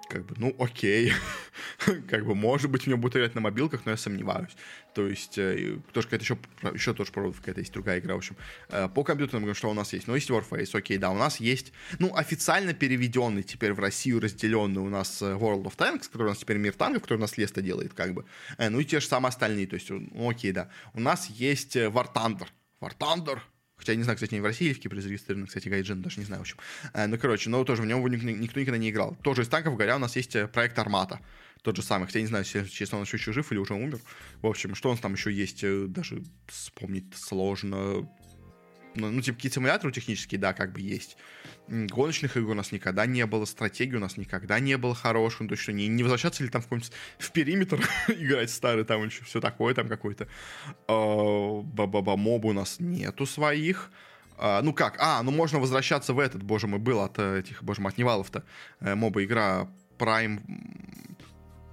[0.08, 1.12] как бы, ну, окей.
[2.08, 4.56] как бы, может быть, у него будет играть на мобилках, но я сомневаюсь.
[4.94, 6.38] То есть, э, тоже какая-то еще,
[6.74, 8.36] еще тоже какая-то есть другая игра, в общем.
[8.68, 10.06] Э, по компьютерам, что у нас есть?
[10.06, 14.80] Ну, есть Warface, окей, да, у нас есть, ну, официально переведенный теперь в Россию разделенный
[14.80, 17.36] у нас э, World of Tanks, который у нас теперь мир танков, который у нас
[17.36, 18.24] Леста делает, как бы.
[18.58, 20.70] Э, ну, и те же самые остальные, то есть, ну, окей, да.
[20.94, 22.46] У нас есть War Thunder.
[22.80, 23.40] War Thunder,
[23.76, 26.18] Хотя я не знаю, кстати, не в России или в Кипре зарегистрированы, кстати, Гайджин, даже
[26.18, 26.56] не знаю, в общем.
[26.94, 29.16] Э, ну, короче, но тоже в него никто никогда не играл.
[29.22, 31.20] Тоже из танков, говоря, у нас есть э, проект Армата.
[31.62, 32.06] Тот же самый.
[32.06, 34.00] Хотя я не знаю, честно, он еще, еще жив или уже умер.
[34.40, 38.08] В общем, что нас там еще есть, э, даже вспомнить сложно
[38.96, 41.16] ну, ну, типа, какие-то симуляторы технические, да, как бы есть.
[41.68, 45.48] Гоночных игр у нас никогда не было, стратегии у нас никогда не было хороших, ну,
[45.48, 49.24] то есть, не, не возвращаться ли там в какой-нибудь в периметр играть старый, там еще
[49.24, 50.28] все такое, там какой-то.
[50.88, 53.90] А, ба-ба-ба, мобы у нас нету своих.
[54.38, 54.96] Э, ну как?
[54.98, 58.44] А, ну можно возвращаться в этот, боже мой, был от этих, боже мой, от Нивалов-то.
[58.80, 59.66] Э, моба игра
[59.98, 60.40] Prime...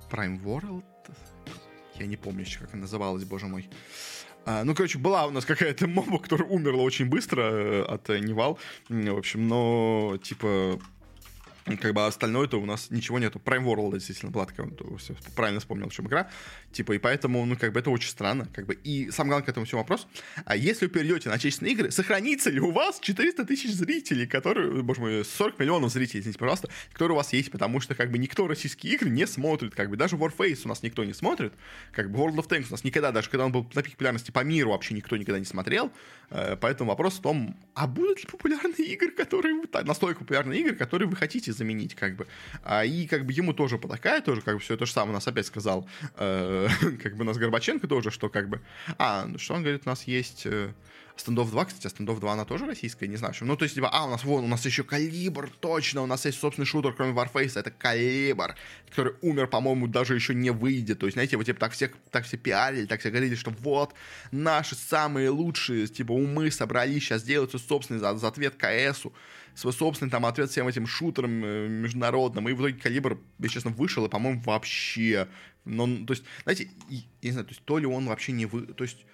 [0.09, 0.85] Prime World?
[1.95, 3.69] Я не помню еще, как она называлась, боже мой.
[4.45, 8.19] А, ну, короче, была у нас какая-то моба, которая умерла очень быстро э, от э,
[8.19, 8.59] Nival.
[8.89, 10.79] В общем, но, типа,
[11.65, 13.41] как бы остальное-то у нас ничего нету.
[13.43, 14.31] Prime World действительно
[14.97, 16.29] все, правильно вспомнил, в чем игра.
[16.71, 18.47] Типа, и поэтому, ну, как бы это очень странно.
[18.53, 18.73] Как бы.
[18.83, 20.07] И самый главный к этому всему вопрос,
[20.45, 24.83] а если вы перейдете на отечественные игры, сохранится ли у вас 400 тысяч зрителей, которые,
[24.83, 28.17] боже мой, 40 миллионов зрителей, извините, пожалуйста, которые у вас есть, потому что, как бы,
[28.17, 31.53] никто российские игры не смотрит, как бы, даже Warface у нас никто не смотрит,
[31.91, 34.31] как бы, World of Tanks у нас никогда, даже когда он был на пике популярности
[34.31, 35.91] по миру, вообще никто никогда не смотрел,
[36.61, 41.15] поэтому вопрос в том, а будут ли популярные игры, которые, настолько популярные игры, которые вы
[41.15, 42.27] хотите заменить, как бы.
[42.63, 45.27] А, и как бы ему тоже потакает, тоже как бы все то же самое нас
[45.27, 46.67] опять сказал, э,
[47.03, 48.61] как бы нас Горбаченко тоже, что как бы,
[48.97, 50.45] а, ну что он говорит, у нас есть...
[50.45, 50.73] Э,
[51.15, 53.33] Стендов 2, кстати, а Стендов 2, она тоже российская, не знаю.
[53.41, 56.25] Ну, то есть, типа, а, у нас вон, у нас еще Калибр, точно, у нас
[56.25, 58.55] есть собственный шутер, кроме Warface, это Калибр,
[58.89, 60.99] который умер, по-моему, даже еще не выйдет.
[60.99, 63.93] То есть, знаете, вот, типа, так все, так все пиарили, так все говорили, что вот,
[64.31, 69.13] наши самые лучшие, типа, умы собрались сейчас делать свой собственный за, за ответ КСу,
[69.53, 72.49] свой собственный там ответ всем этим шутерам э, международным.
[72.49, 75.27] И в итоге Калибр, если честно, вышел, и, по-моему, вообще...
[75.65, 78.65] Ну, то есть, знаете, я не знаю, то есть, то ли он вообще не вы...
[78.65, 79.05] То есть,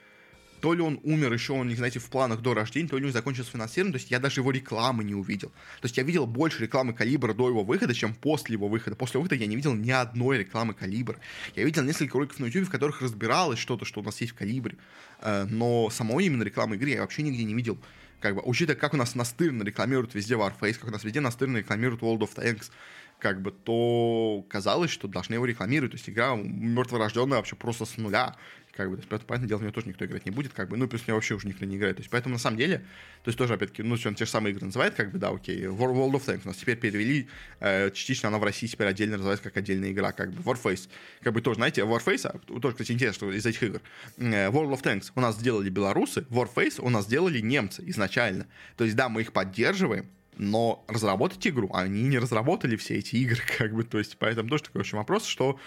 [0.62, 3.12] то ли он умер еще, он, не знаете, в планах до рождения, то ли он
[3.12, 5.50] закончился финансированием, то есть я даже его рекламы не увидел.
[5.50, 8.96] То есть я видел больше рекламы Калибра до его выхода, чем после его выхода.
[8.96, 11.20] После выхода я не видел ни одной рекламы Калибра.
[11.56, 14.36] Я видел несколько роликов на YouTube, в которых разбиралось что-то, что у нас есть в
[14.36, 14.78] Калибре,
[15.22, 17.78] э, но самой именно рекламы игры я вообще нигде не видел.
[18.20, 21.58] Как бы, учитывая, как у нас настырно рекламируют везде Warface, как у нас везде настырно
[21.58, 22.70] рекламируют World of Tanks,
[23.18, 25.92] как бы, то казалось, что должны его рекламировать.
[25.92, 28.36] То есть игра мертворожденная вообще просто с нуля
[28.80, 30.78] как бы, то есть, понятное дело, в нее тоже никто играть не будет, как бы,
[30.78, 32.78] ну, плюс мне вообще уже никто не играет, то есть, поэтому, на самом деле,
[33.24, 35.64] то есть, тоже, опять-таки, ну, он те же самые игры называет, как бы, да, окей,
[35.66, 37.28] World of Tanks у нас теперь перевели,
[37.60, 40.88] э, частично она в России теперь отдельно называется как отдельная игра, как бы, Warface,
[41.22, 43.82] как бы, тоже, знаете, Warface, а, тоже, кстати, интересно, что из этих игр,
[44.16, 48.86] э, World of Tanks у нас сделали белорусы, Warface у нас сделали немцы изначально, то
[48.86, 53.74] есть, да, мы их поддерживаем, но разработать игру они не разработали все эти игры, как
[53.74, 55.60] бы, то есть, поэтому тоже такой очень вопрос, что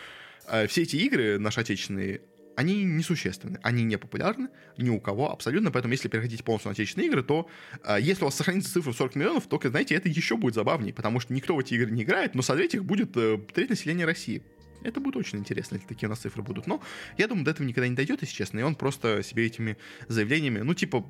[0.49, 2.23] э, все эти игры наши отечественные,
[2.63, 4.49] они несущественны, они не популярны
[4.79, 7.49] ни у кого абсолютно, поэтому если переходить полностью на отечественные игры, то
[7.85, 11.21] э, если у вас сохранится цифра 40 миллионов, то, знаете, это еще будет забавнее, потому
[11.21, 14.43] что никто в эти игры не играет, но смотреть их будет э, треть населения России.
[14.85, 16.67] Это будет очень интересно, если такие у нас цифры будут.
[16.67, 16.83] Но
[17.17, 18.59] я думаю, до этого никогда не дойдет, если честно.
[18.59, 19.77] И он просто себе этими
[20.09, 21.07] заявлениями, ну, типа,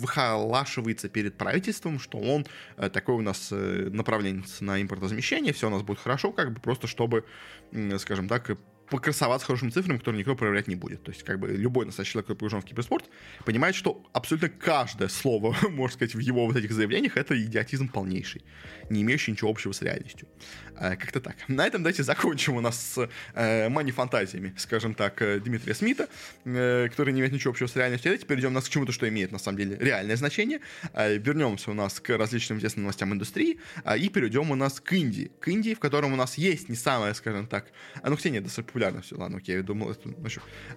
[0.00, 5.70] выхолашивается перед правительством, что он э, такой у нас э, направление на импортозамещение, все у
[5.70, 7.24] нас будет хорошо, как бы просто чтобы,
[7.72, 8.56] э, скажем так,
[8.88, 11.02] покрасоваться хорошими цифрами, которые никто проверять не будет.
[11.02, 13.08] То есть, как бы, любой настоящий человек, который погружен в киберспорт,
[13.44, 18.42] понимает, что абсолютно каждое слово, можно сказать, в его вот этих заявлениях, это идиотизм полнейший,
[18.90, 20.28] не имеющий ничего общего с реальностью.
[20.76, 21.36] Э, как-то так.
[21.48, 26.08] На этом давайте закончим у нас с э, мани-фантазиями, скажем так, э, Дмитрия Смита,
[26.44, 28.10] э, который не имеет ничего общего с реальностью.
[28.10, 30.60] Давайте перейдем у нас к чему-то, что имеет, на самом деле, реальное значение.
[30.92, 34.92] Э, вернемся у нас к различным известным новостям индустрии э, и перейдем у нас к
[34.92, 35.30] Индии.
[35.40, 37.66] К Индии, в котором у нас есть не самое, скажем так,
[38.02, 40.16] а ну, хотя нет, достаточно популярно все, ладно, окей, я думал, это, ну,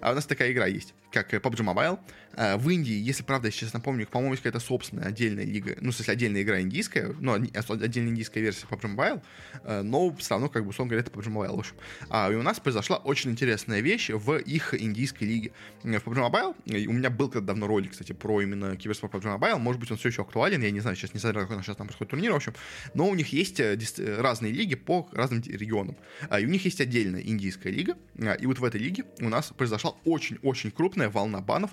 [0.02, 1.98] а у нас такая игра есть, как э, PUBG Mobile.
[2.36, 5.90] Э, в Индии, если правда, я сейчас напомню, по-моему, есть какая-то собственная отдельная лига, ну,
[5.90, 9.22] в смысле, отдельная игра индийская, ну, отдельная индийская версия PUBG Mobile,
[9.64, 11.74] э, но все равно, как бы, условно говоря, это PUBG Mobile, в общем.
[12.10, 15.52] А, и у нас произошла очень интересная вещь в их индийской лиге.
[15.82, 19.58] В PUBG Mobile, у меня был когда давно ролик, кстати, про именно киберспорт PUBG Mobile,
[19.58, 21.86] может быть, он все еще актуален, я не знаю, сейчас не знаю, какой сейчас там
[21.86, 22.54] происходит турнир, в общем,
[22.94, 23.60] но у них есть
[23.98, 25.96] разные лиги по разным регионам.
[26.38, 27.96] И у них есть отдельная индийская лига,
[28.40, 31.70] и вот в этой лиге у нас произошла очень-очень крупная волна банов.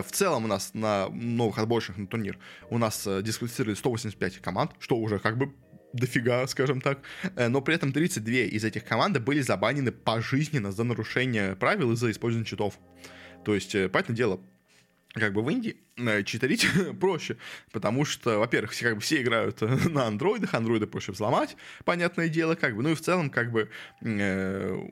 [0.00, 2.38] Э, в целом у нас на новых отборочных на турнир
[2.70, 5.52] у нас э, дисквалифицировали 185 команд, что уже как бы
[5.92, 7.00] дофига, скажем так.
[7.36, 11.96] Э, но при этом 32 из этих команд были забанены пожизненно за нарушение правил и
[11.96, 12.78] за использование читов.
[13.44, 14.40] То есть, понятное дело,
[15.14, 15.76] как бы в Индии
[16.24, 16.66] читерить
[17.00, 17.36] проще,
[17.72, 19.60] потому что, во-первых, все, как бы, все играют
[19.90, 23.70] на андроидах, андроиды проще взломать, понятное дело, как бы, ну и в целом, как бы,
[24.02, 24.88] э,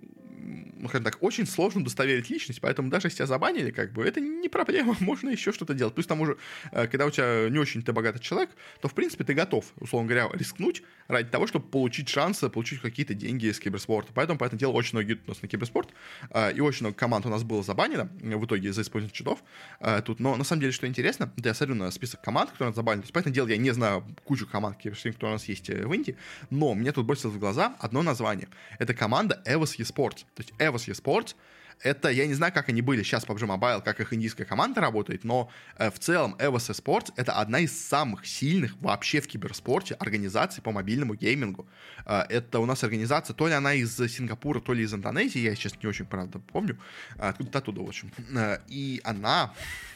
[0.79, 4.21] ну, скажем так, очень сложно удостоверить личность, поэтому даже если тебя забанили, как бы, это
[4.21, 5.95] не проблема, можно еще что-то делать.
[5.95, 6.37] Плюс там уже,
[6.73, 10.09] э, когда у тебя не очень ты богатый человек, то, в принципе, ты готов, условно
[10.09, 14.13] говоря, рискнуть ради того, чтобы получить шансы, получить какие-то деньги из киберспорта.
[14.15, 15.91] Поэтому, поэтому дело, очень многие у нас на киберспорт,
[16.31, 19.43] э, и очень много команд у нас было забанено в итоге за использование читов
[19.81, 20.21] э, тут.
[20.21, 23.03] Но, на самом деле, что интересно, я смотрю на список команд, которые забанили.
[23.03, 26.17] То есть, поэтому дело, я не знаю кучу команд, которые у нас есть в Индии,
[26.51, 28.49] но мне тут бросилось в глаза одно название.
[28.79, 30.25] Это команда Evos eSports.
[30.39, 31.35] То есть Evos eSports—
[31.83, 35.25] это, я не знаю, как они были сейчас PUBG Mobile, как их индийская команда работает,
[35.25, 40.63] но э, в целом EVOS Esports— это одна из самых сильных вообще в киберспорте организаций
[40.63, 41.67] по мобильному геймингу.
[42.05, 45.55] Э, это у нас организация, то ли она из Сингапура, то ли из Индонезии, я
[45.55, 46.79] сейчас не очень, правда, помню,
[47.17, 48.11] откуда-то оттуда, в общем.
[48.35, 49.53] Э, и она,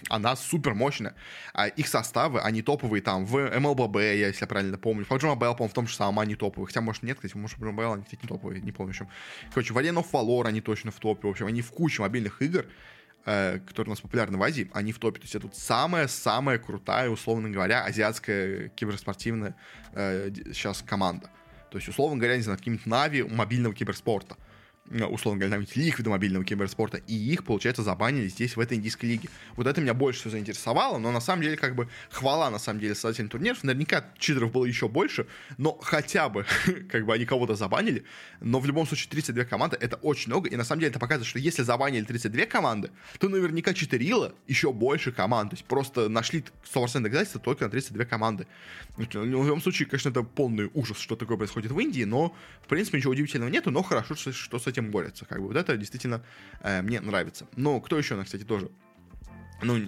[0.08, 1.14] она супер мощная.
[1.54, 5.38] Э, их составы, они топовые там в MLBB, я, если я правильно помню, PUBG Mobile,
[5.38, 8.04] по-моему, в том же самом они топовые, хотя, может, нет, кстати, может, PUBG Mobile они,
[8.04, 9.08] кстати, не топовые, не помню, в общем.
[9.50, 12.40] Короче, в Arena of Valor они точно в топе, в общем, они в кучу мобильных
[12.42, 12.66] игр,
[13.24, 15.20] э, которые у нас популярны в Азии, они в топе.
[15.20, 19.56] То есть это самая-самая крутая, условно говоря, азиатская киберспортивная
[19.92, 21.30] э, сейчас команда.
[21.70, 24.36] То есть, условно говоря, не знаю, каким-нибудь Нави мобильного киберспорта.
[24.92, 29.28] Условно говоря, лиг вида мобильного киберспорта, и их, получается, забанили здесь, в этой индийской лиге.
[29.56, 32.80] Вот это меня больше всего заинтересовало, но на самом деле, как бы, хвала, на самом
[32.80, 33.62] деле, создателям турниров.
[33.64, 35.26] Наверняка читеров было еще больше,
[35.58, 36.44] но хотя бы,
[36.90, 38.04] как бы, они кого-то забанили,
[38.40, 41.28] но в любом случае 32 команды— это очень много, и на самом деле это показывает,
[41.28, 46.44] что если забанили 32 команды, то наверняка читерило еще больше команд, то есть просто нашли
[46.74, 48.46] 100% доказательства только на 32 команды.
[48.96, 52.68] Ну, в любом случае, конечно, это полный ужас, что такое происходит в Индии, но, в
[52.68, 55.24] принципе, ничего удивительного нету, но хорошо, что с этим борются.
[55.24, 56.24] Как бы вот это действительно
[56.60, 57.46] э, мне нравится.
[57.56, 58.70] Но кто еще, ну, кстати, тоже
[59.62, 59.78] ну,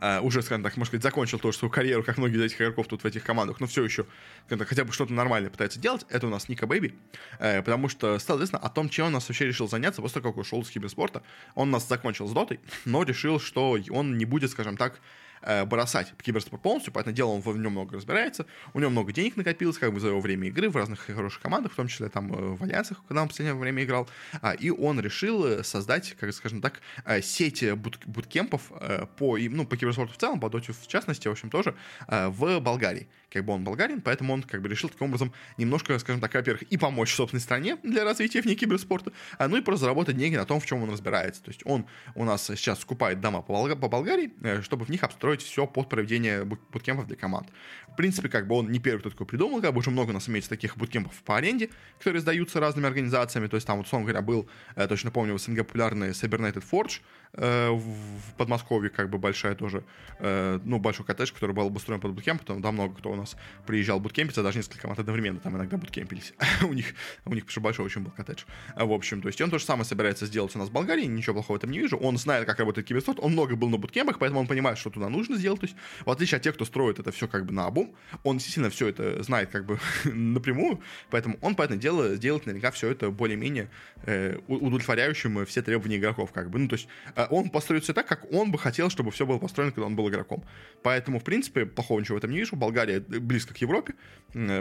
[0.00, 2.88] Uh, уже, скажем так, может сказать, закончил тоже свою карьеру, как многие из этих игроков
[2.88, 4.06] тут в этих командах, но все еще
[4.48, 6.94] так, хотя бы что-то нормальное пытается делать, это у нас Ника Бэйби,
[7.38, 10.32] uh, потому что стало известно о том, чем он нас вообще решил заняться после того,
[10.32, 11.22] как ушел из киберспорта.
[11.54, 15.02] Он нас закончил с дотой, но решил, что он не будет, скажем так,
[15.42, 19.36] э, бросать киберспорт полностью, поэтому дело он в нем много разбирается, у него много денег
[19.36, 22.32] накопилось, как бы за его время игры в разных хороших командах, в том числе там
[22.32, 24.08] э, в Альянсах, когда он в последнее время играл,
[24.42, 28.72] а, и он решил э, создать, как скажем так, э, сеть бут буткемпов
[29.16, 31.74] по, ну, по киберспорту в целом, по доте в частности, в общем, тоже,
[32.08, 36.20] в Болгарии как бы он болгарин, поэтому он как бы решил таким образом немножко, скажем
[36.20, 39.82] так, во-первых, и помочь собственной стране для развития в ней киберспорта, а ну и просто
[39.82, 41.42] заработать деньги на том, в чем он разбирается.
[41.42, 44.88] То есть он у нас сейчас скупает дома по, Болга- по Болгарии, э, чтобы в
[44.88, 47.48] них обстроить все под проведение буткемпов для команд.
[47.88, 50.14] В принципе, как бы он не первый, кто такой придумал, как бы уже много у
[50.14, 54.06] нас имеется таких буткемпов по аренде, которые сдаются разными организациями, то есть там, вот, условно
[54.06, 59.18] говоря, был, я точно помню, в СНГ популярный Cyberneted Forge, э, в Подмосковье, как бы
[59.18, 59.84] большая тоже,
[60.18, 63.36] э, ну, большой коттедж, который был обустроен под буткемп, там, да, много кто у нас
[63.66, 66.34] приезжал буткемпиться, даже несколько команд одновременно там иногда буткемпились.
[66.62, 68.44] у них, у них потому большой очень был коттедж.
[68.74, 71.34] В общем, то есть он то же самое собирается сделать у нас в Болгарии, ничего
[71.34, 71.96] плохого в этом не вижу.
[71.96, 75.08] Он знает, как работает киберспорт, он много был на буткемпах, поэтому он понимает, что туда
[75.08, 75.60] нужно сделать.
[75.60, 78.38] То есть, в отличие от тех, кто строит это все как бы на обум, он
[78.38, 83.10] действительно все это знает как бы напрямую, поэтому он, поэтому дело сделает наверняка все это
[83.10, 83.70] более-менее
[84.04, 86.58] э, удовлетворяющим все требования игроков, как бы.
[86.58, 89.38] Ну, то есть, э, он построит все так, как он бы хотел, чтобы все было
[89.38, 90.44] построено, когда он был игроком.
[90.82, 92.56] Поэтому, в принципе, плохого ничего в этом не вижу.
[92.56, 93.94] Болгария близко близко к Европе,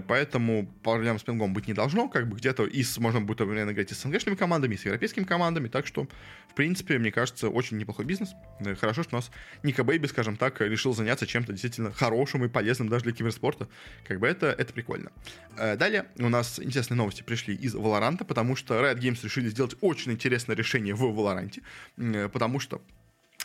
[0.08, 3.72] поэтому проблем с пингом быть не должно, как бы где-то и с, можно будет одновременно
[3.72, 6.08] играть и с СНГшными командами, и с европейскими командами, так что,
[6.48, 8.30] в принципе, мне кажется, очень неплохой бизнес.
[8.60, 9.32] Э, хорошо, что у нас
[9.64, 13.68] Ника Бэйби, скажем так, решил заняться чем-то действительно хорошим и полезным даже для киберспорта,
[14.08, 15.12] как бы это, это прикольно.
[15.58, 19.76] Э, далее у нас интересные новости пришли из Valorant, потому что Riot Games решили сделать
[19.82, 21.62] очень интересное решение в Valorant,
[21.98, 22.82] э, потому что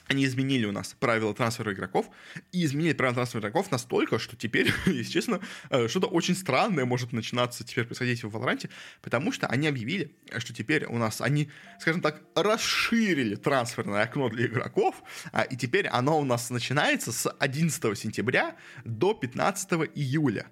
[0.07, 2.11] они изменили у нас правила трансфера игроков,
[2.53, 7.13] и изменили правила трансфера игроков настолько, что теперь, если честно, э, что-то очень странное может
[7.13, 8.71] начинаться теперь происходить в Valorant,
[9.03, 11.51] потому что они объявили, что теперь у нас они,
[11.81, 15.03] скажем так, расширили трансферное окно для игроков,
[15.33, 20.47] а, и теперь оно у нас начинается с 11 сентября до 15 июля.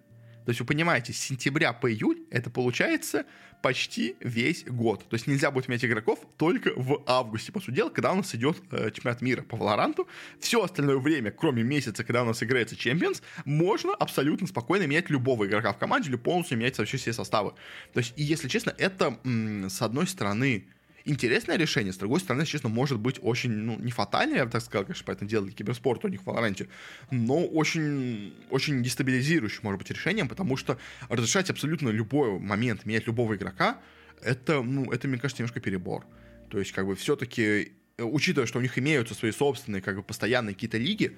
[0.44, 3.24] То есть вы понимаете, с сентября по июль это получается
[3.62, 5.08] почти весь год.
[5.08, 8.34] То есть нельзя будет иметь игроков только в августе, по сути дела, когда у нас
[8.34, 10.08] идет э, чемпионат мира по Валоранту.
[10.40, 15.46] Все остальное время, кроме месяца, когда у нас играется Champions, можно абсолютно спокойно менять любого
[15.46, 17.54] игрока в команде или полностью менять вообще все составы.
[17.92, 20.66] То есть, и если честно, это, м- с одной стороны,
[21.04, 24.62] интересное решение, с другой стороны, честно, может быть очень, ну, не фатальное, я бы так
[24.62, 26.68] сказал, конечно, поэтому делали киберспорт у них в Валоранте,
[27.10, 30.78] но очень, очень дестабилизирующим, может быть, решением, потому что
[31.08, 33.78] разрешать абсолютно любой момент, менять любого игрока,
[34.22, 36.06] это, ну, это, мне кажется, немножко перебор.
[36.50, 40.02] То есть, как бы, все-таки, э, учитывая, что у них имеются свои собственные, как бы,
[40.02, 41.16] постоянные какие-то лиги,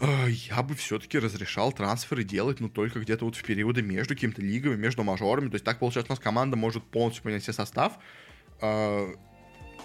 [0.00, 4.42] э, я бы все-таки разрешал трансферы делать, ну, только где-то вот в периоды между какими-то
[4.42, 5.48] лигами, между мажорами.
[5.48, 7.98] То есть так получается, у нас команда может полностью поменять себе состав,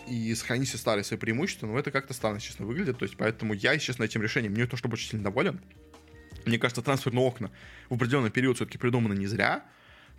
[0.08, 2.98] и сохранить все старые свои преимущества, но это как-то странно, честно, выглядит.
[2.98, 5.62] То есть, поэтому я, честно, этим решением не то чтобы очень сильно доволен.
[6.46, 7.52] Мне кажется, трансферные окна
[7.90, 9.66] в определенный период все-таки придуманы не зря.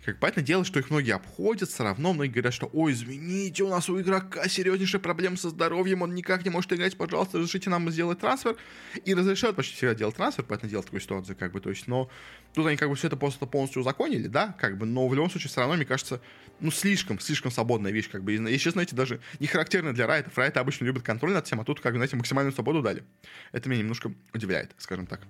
[0.03, 3.69] Как понятное дело, что их многие обходят, все равно многие говорят, что ой, извините, у
[3.69, 7.89] нас у игрока серьезнейшие проблемы со здоровьем, он никак не может играть, пожалуйста, разрешите нам
[7.89, 8.55] сделать трансфер.
[9.03, 12.07] И разрешают почти всегда делать трансфер, поэтому делать такую ситуацию, как бы, то есть, но
[12.53, 15.31] тут они как бы все это просто полностью узаконили, да, как бы, но в любом
[15.31, 16.21] случае все равно, мне кажется,
[16.59, 20.37] ну, слишком, слишком свободная вещь, как бы, и, если, знаете, даже не характерно для райтов,
[20.37, 23.03] райты обычно любят контроль над всем, а тут, как бы, знаете, максимальную свободу дали.
[23.51, 25.21] Это меня немножко удивляет, скажем так.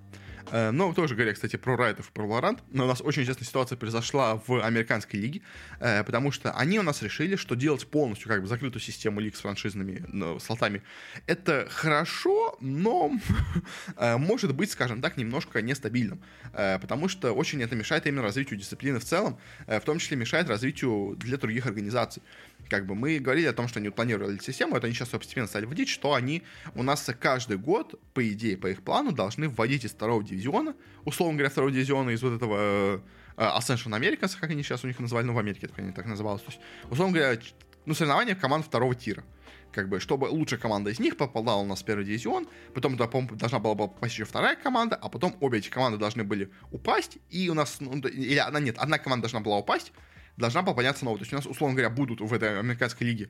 [0.50, 3.46] Э, но тоже говоря, кстати, про Райтов и про Valorant, но у нас очень интересная
[3.46, 5.42] ситуация произошла в американской лиге,
[5.80, 9.36] э, потому что они у нас решили, что делать полностью как бы закрытую систему лиг
[9.36, 10.82] с франшизными ну, слотами
[11.26, 13.12] это хорошо, но
[13.96, 16.22] э, может быть, скажем так, немножко нестабильным,
[16.52, 21.16] потому что очень это мешает именно развитию дисциплины в целом, в том числе мешает развитию
[21.18, 22.22] для других организаций
[22.68, 25.64] как бы мы говорили о том, что они планировали систему, это они сейчас постепенно стали
[25.66, 26.42] вводить, что они
[26.74, 31.34] у нас каждый год, по идее, по их плану, должны вводить из второго дивизиона, условно
[31.34, 33.02] говоря, второго дивизиона из вот этого
[33.36, 36.06] uh, Ascension Americans, как они сейчас у них назвали, ну, в Америке это они так
[36.06, 36.42] называлось.
[36.42, 36.60] То есть,
[36.90, 37.40] условно говоря,
[37.84, 39.24] ну, соревнования команд второго тира.
[39.72, 43.10] Как бы, чтобы лучшая команда из них попадала у нас в первый дивизион, потом туда,
[43.32, 47.18] должна была бы попасть еще вторая команда, а потом обе эти команды должны были упасть,
[47.28, 49.92] и у нас, ну, или одна, нет, одна команда должна была упасть,
[50.36, 51.18] должна подняться новая.
[51.18, 53.28] То есть у нас, условно говоря, будут в этой американской лиге,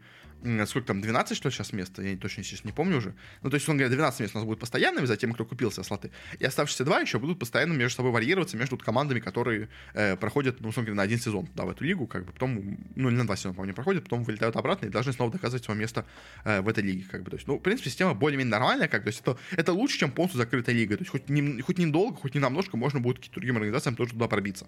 [0.66, 1.98] сколько там, 12, что ли, сейчас мест?
[1.98, 3.14] Я точно сейчас не помню уже.
[3.42, 5.72] Ну, то есть, условно говоря, 12 мест у нас будут постоянными за тем, кто купил
[5.72, 6.10] себе слоты.
[6.38, 10.68] И оставшиеся два еще будут постоянно между собой варьироваться между командами, которые э, проходят, ну,
[10.68, 13.24] условно говоря, на один сезон, да, в эту лигу, как бы, потом, ну, или на
[13.24, 16.04] два сезона, по-моему, проходят, потом вылетают обратно и должны снова доказывать свое место
[16.44, 17.30] э, в этой лиге, как бы.
[17.30, 20.10] То есть, ну, в принципе, система более-менее нормальная, как, то есть, это, это лучше, чем
[20.10, 20.96] полностью закрытая лига.
[20.96, 24.12] То есть, хоть, не, хоть недолго, хоть не намножко можно будет каким-то другим организациям тоже
[24.12, 24.66] туда пробиться.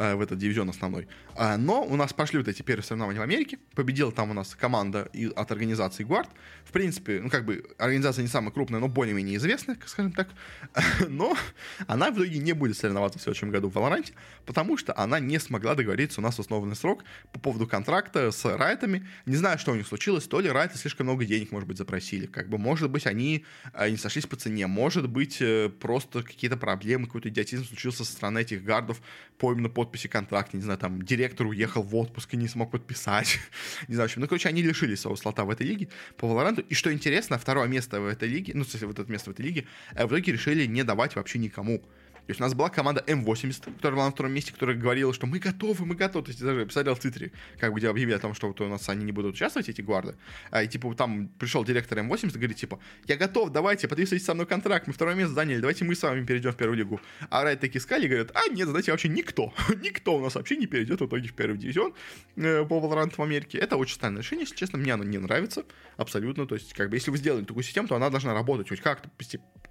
[0.00, 1.08] Э, в этот дивизион основной.
[1.34, 3.58] А, но у нас пошли вот эти первые соревнования в Америке.
[3.74, 6.28] Победила там у нас команда от организации Guard.
[6.64, 10.28] В принципе, ну как бы организация не самая крупная, но более-менее известная, скажем так.
[11.08, 11.36] Но
[11.86, 14.12] она в итоге не будет соревноваться в следующем году в Valorant,
[14.46, 18.44] потому что она не смогла договориться у нас в основный срок по поводу контракта с
[18.44, 19.06] Райтами.
[19.26, 20.24] Не знаю, что у них случилось.
[20.24, 22.26] То ли Райты слишком много денег, может быть, запросили.
[22.26, 24.66] Как бы, может быть, они э, не сошлись по цене.
[24.66, 29.00] Может быть, э, просто какие-то проблемы, какой-то идиотизм случился со стороны этих гардов
[29.38, 32.70] по именно под подписи контракта, не знаю, там, директор уехал в отпуск и не смог
[32.70, 33.38] подписать.
[33.88, 34.20] не знаю, в общем.
[34.20, 36.64] Ну, короче, они лишились своего слота в этой лиге по Valorant.
[36.68, 39.42] И что интересно, второе место в этой лиге, ну, кстати, вот это место в этой
[39.42, 41.82] лиге, э, в итоге решили не давать вообще никому.
[42.28, 45.26] То есть у нас была команда М80, которая была на втором месте, которая говорила, что
[45.26, 46.26] мы готовы, мы готовы.
[46.26, 48.86] То есть даже посмотрел в Твиттере, как бы объявили о том, что вот у нас
[48.90, 50.14] они не будут участвовать, эти гварды.
[50.50, 54.34] А, и типа там пришел директор М80 и говорит, типа, я готов, давайте, подписывайте со
[54.34, 57.00] мной контракт, мы второе место заняли, давайте мы с вами перейдем в первую лигу.
[57.30, 60.66] А Райт такие сказали, говорят, а нет, знаете, вообще никто, никто у нас вообще не
[60.66, 61.94] перейдет в итоге в первый дивизион
[62.36, 63.56] э, по Valorant в Америке.
[63.56, 65.64] Это очень странное решение, если честно, мне оно не нравится
[65.96, 66.46] абсолютно.
[66.46, 69.08] То есть, как бы, если вы сделали такую систему, то она должна работать хоть как-то,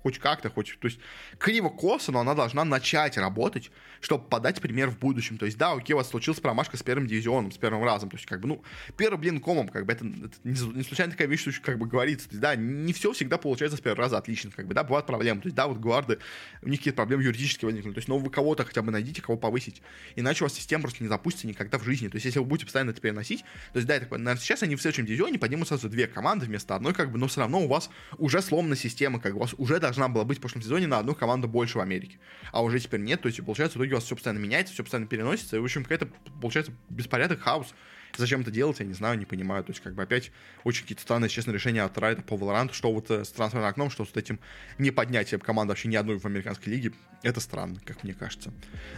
[0.04, 1.00] хоть как-то, хоть, то есть,
[1.38, 5.38] криво-косо, но она должна начать работать, чтобы подать пример в будущем.
[5.38, 8.10] То есть, да, окей, у вас случилась промашка с первым дивизионом, с первым разом.
[8.10, 8.64] То есть, как бы, ну,
[8.95, 12.28] первым блин комом, как бы, это, это не, случайно такая вещь, что как бы говорится.
[12.28, 15.08] То есть, да, не все всегда получается с первого раза отлично, как бы, да, бывают
[15.08, 15.41] проблемы.
[15.41, 16.20] То есть, да, вот гварды,
[16.62, 17.91] у них какие-то проблемы юридически возникли.
[17.91, 19.82] То есть, но вы кого-то хотя бы найдите, кого повысить.
[20.16, 22.08] Иначе у вас система просто не запустится никогда в жизни.
[22.08, 23.41] То есть, если вы будете постоянно это переносить,
[23.74, 26.76] то есть, да, это, наверное, сейчас они в следующем дивизионе поднимут сразу две команды вместо
[26.76, 29.56] одной, как бы, но все равно у вас уже сломана система, как бы, у вас
[29.58, 32.20] уже должна была быть в прошлом сезоне на одну команду больше в Америке.
[32.52, 34.84] А уже теперь нет, то есть, получается, в итоге у вас все постоянно меняется, все
[34.84, 36.08] постоянно переносится, и, в общем, какая-то,
[36.42, 37.74] получается, беспорядок, хаос.
[38.16, 39.64] Зачем это делать, я не знаю, не понимаю.
[39.64, 40.32] То есть, как бы опять
[40.64, 43.92] очень какие-то странные, честно, решения от Райта по Valorant, что вот э, с трансферным окном,
[43.92, 44.40] что с этим
[44.78, 46.94] не поднятием команды вообще ни одной в американской лиге.
[47.22, 48.52] Это странно, как мне кажется.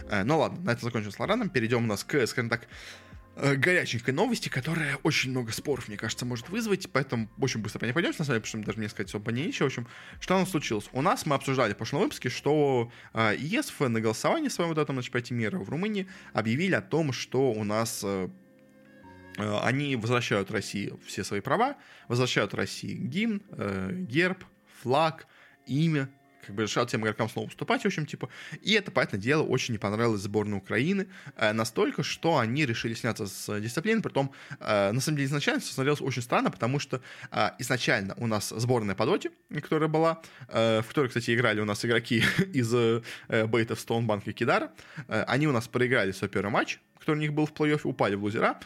[0.08, 1.50] Э, ну ладно, на этом закончим с Лораном.
[1.50, 2.66] Перейдем у нас к, скажем так,
[3.40, 7.92] горяченькой новости, которая очень много споров, мне кажется, может вызвать, поэтому очень быстро по ней
[7.92, 9.64] пойдем, на самом деле, потому что даже мне сказать особо нечего.
[9.64, 9.86] В общем,
[10.20, 10.88] что у нас случилось?
[10.92, 14.96] У нас мы обсуждали в прошлом выпуске, что э, ЕСФ на голосовании своем вот этом
[14.96, 18.28] на чемпионате мира в Румынии объявили о том, что у нас э,
[19.38, 21.76] э, они возвращают России все свои права,
[22.08, 24.44] возвращают России гимн, э, герб,
[24.82, 25.26] флаг,
[25.66, 26.10] имя,
[26.46, 28.28] как бы решал тем игрокам снова уступать, в общем, типа.
[28.62, 33.26] И это, понятное дело, очень не понравилось сборной Украины, э, настолько, что они решили сняться
[33.26, 37.50] с дисциплины, притом, э, на самом деле, изначально все смотрелось очень странно, потому что э,
[37.58, 41.84] изначально у нас сборная по доте, которая была, э, в которой, кстати, играли у нас
[41.84, 42.22] игроки
[42.52, 43.02] из э,
[43.46, 44.72] Бейтов, Стоунбанка и Кидара,
[45.08, 48.14] э, они у нас проиграли свой первый матч, который у них был в плей-оффе, упали
[48.14, 48.60] в лузера,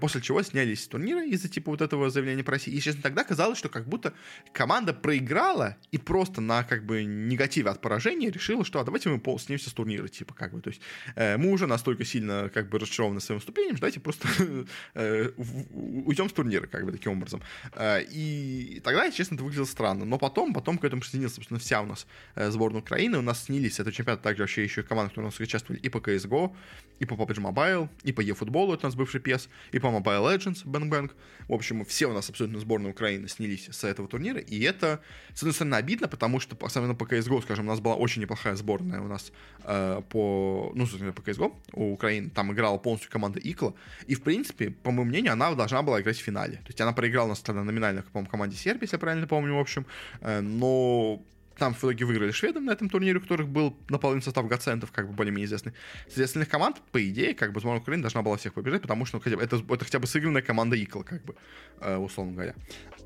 [0.00, 2.76] после чего снялись с турнира из-за типа вот этого заявления про Россию.
[2.76, 4.14] И, честно, тогда казалось, что как будто
[4.52, 9.20] команда проиграла и просто на как бы негативе от поражения решила, что а давайте мы
[9.38, 10.80] снимемся с турнира, типа как бы, то есть
[11.16, 14.28] э, мы уже настолько сильно как бы разочарованы своим выступлением, что давайте просто
[14.94, 17.42] э, уйдем с турнира, как бы таким образом.
[17.74, 20.04] Э, и тогда, честно, это выглядело странно.
[20.04, 23.44] Но потом, потом к этому присоединилась, собственно, вся у нас э, сборная Украины, у нас
[23.44, 26.54] снились это чемпионат также вообще еще команды, которые у нас участвовали и по CSGO,
[27.00, 29.86] и по PUBG Mobile, Mobile, и по eFootball, это у нас бывший PES, и по
[29.86, 31.10] Mobile Legends, Bang Bang.
[31.48, 35.00] В общем, все у нас абсолютно сборная Украины снялись с этого турнира, и это,
[35.34, 38.56] с одной стороны, обидно, потому что, особенно по CSGO, скажем, у нас была очень неплохая
[38.56, 39.32] сборная у нас
[39.64, 43.74] э, по, ну, собственно, по CSGO у Украины, там играла полностью команда Икла,
[44.06, 46.56] и, в принципе, по моему мнению, она должна была играть в финале.
[46.58, 49.54] То есть она проиграла у нас тогда номинально, по-моему, команде Сербии, если я правильно помню,
[49.54, 49.86] в общем,
[50.20, 51.22] э, но
[51.58, 55.08] там в итоге выиграли шведам на этом турнире, у которых был наполовину состав Гацентов, как
[55.08, 55.72] бы более-менее известный.
[56.08, 59.20] Среди остальных команд, по идее, как бы сборная Украины должна была всех побежать, потому что
[59.24, 61.34] ну, это, это хотя бы сыгранная команда Икл, как бы,
[61.80, 62.54] э, условно говоря.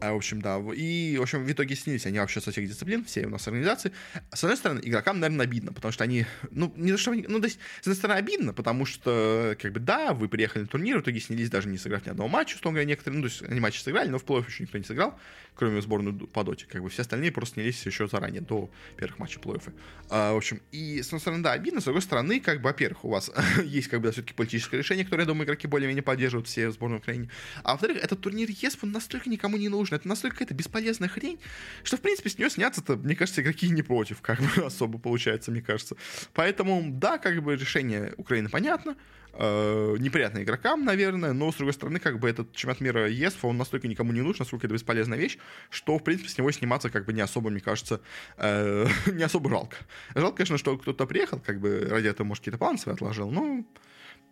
[0.01, 0.61] А, в общем, да.
[0.74, 3.92] И, в общем, в итоге снились они вообще со всех дисциплин, все у нас организации.
[4.32, 7.47] С одной стороны, игрокам, наверное, обидно, потому что они, ну, не то, что ну, то
[7.47, 11.03] есть, с одной стороны, обидно, потому что, как бы, да, вы приехали на турнир, в
[11.03, 13.59] итоге снялись даже не сыграв ни одного матча, условно говоря, некоторые, ну, то есть, они
[13.59, 15.18] матчи сыграли, но в плей еще никто не сыграл,
[15.55, 18.42] кроме сборной по доте, как бы, все остальные просто снялись еще заранее.
[18.42, 19.72] до первых матчей плей-оффа.
[20.11, 23.05] А, в общем, и, с одной стороны, да, обидно, с другой стороны, как бы, во-первых,
[23.05, 23.30] у вас
[23.64, 26.99] есть, как бы, все-таки политическое решение, которое, я думаю, игроки более-менее поддерживают все в сборной
[26.99, 27.30] Украины.
[27.62, 31.39] А во-вторых, этот турнир ЕС, он настолько никому не нужен, это настолько это бесполезная хрень,
[31.84, 35.51] что, в принципе, с нее сняться-то, мне кажется, игроки не против, как бы, особо получается,
[35.51, 35.97] мне кажется.
[36.34, 38.97] Поэтому, да, как бы, решение Украины понятно,
[39.34, 43.57] э, неприятно игрокам, наверное, но, с другой стороны, как бы этот чемпионат мира ЕС, он
[43.57, 45.39] настолько никому не нужен, насколько это бесполезная вещь,
[45.70, 48.01] что, в принципе, с него сниматься как бы не особо, мне кажется,
[48.39, 49.76] э, не особо жалко.
[50.14, 53.64] Жалко, конечно, что кто-то приехал, как бы ради этого, может, какие-то планы свои отложил, но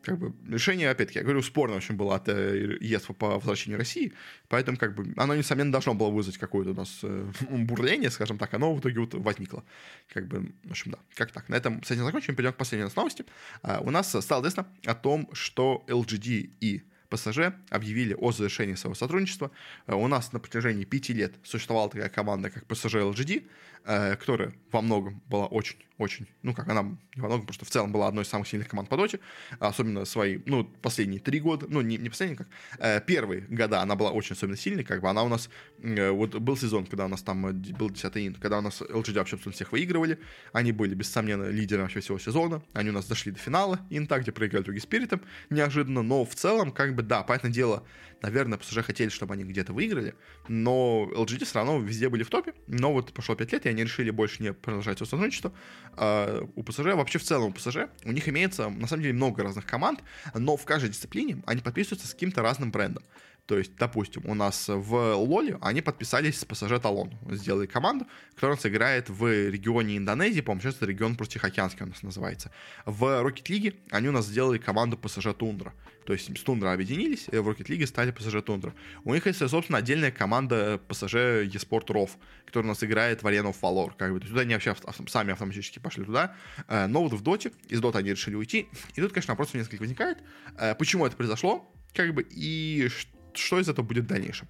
[0.04, 4.12] как бы решение, опять-таки, я говорю, спорно очень было от э, ЕС по возвращению России,
[4.48, 8.54] поэтому как бы оно, несомненно, должно было вызвать какое-то у нас э, бурление, скажем так,
[8.54, 9.64] оно в итоге вот возникло.
[10.12, 11.48] Как бы, в общем, да, как так.
[11.48, 13.24] На этом с этим закончим, перейдем к последней новости.
[13.62, 18.94] А, у нас стало известно о том, что LGD и ПСЖ объявили о завершении своего
[18.94, 19.50] сотрудничества.
[19.86, 23.46] А, у нас на протяжении пяти лет существовала такая команда, как ПСЖ LGD,
[23.84, 26.82] э, которая во многом была очень очень, ну как она
[27.14, 29.20] не во многом, потому что в целом была одной из самых сильных команд по доте,
[29.60, 33.94] особенно свои, ну, последние три года, ну, не, не последние, как, э, первые года она
[33.94, 37.08] была очень особенно сильной, как бы она у нас, э, вот был сезон, когда у
[37.08, 40.18] нас там э, был 10 инт, когда у нас LGD вообще абсолютно всех выигрывали,
[40.52, 44.18] они были, без сомнения, лидером вообще всего сезона, они у нас дошли до финала инта,
[44.18, 45.20] где проиграли другие спиритом,
[45.50, 47.84] неожиданно, но в целом, как бы, да, понятное дело,
[48.24, 50.14] наверное, PSG хотели, чтобы они где-то выиграли,
[50.48, 53.82] но LGD все равно везде были в топе, но вот прошло 5 лет, и они
[53.82, 55.52] решили больше не продолжать свое сотрудничество,
[55.96, 59.42] а, у ПСЖ, вообще в целом у ПСЖ, у них имеется, на самом деле, много
[59.42, 60.00] разных команд,
[60.34, 63.04] но в каждой дисциплине они подписываются с каким-то разным брендом.
[63.46, 67.12] То есть, допустим, у нас в Лоле они подписались с ПСЖ Талон.
[67.30, 72.02] Сделали команду, которая у играет в регионе Индонезии, по-моему, сейчас это регион Тихоокеанский у нас
[72.02, 72.50] называется.
[72.86, 75.74] В Rocket League они у нас сделали команду ПСЖ Тундра.
[76.06, 78.74] То есть с Тундра объединились, и в Rocket League стали ПСЖ Тундра.
[79.04, 81.14] У них есть, собственно, отдельная команда ПСЖ
[81.44, 82.16] eSport Ров,
[82.46, 83.92] которая у нас играет в арену Valor.
[83.96, 84.74] Как бы, туда они вообще
[85.06, 86.34] сами автоматически пошли туда.
[86.68, 88.68] Э, но вот в Доте, из Дота они решили уйти.
[88.94, 90.18] И тут, конечно, вопрос несколько возникает.
[90.58, 91.70] Э, почему это произошло?
[91.94, 94.48] Как бы, и что из этого будет в дальнейшем.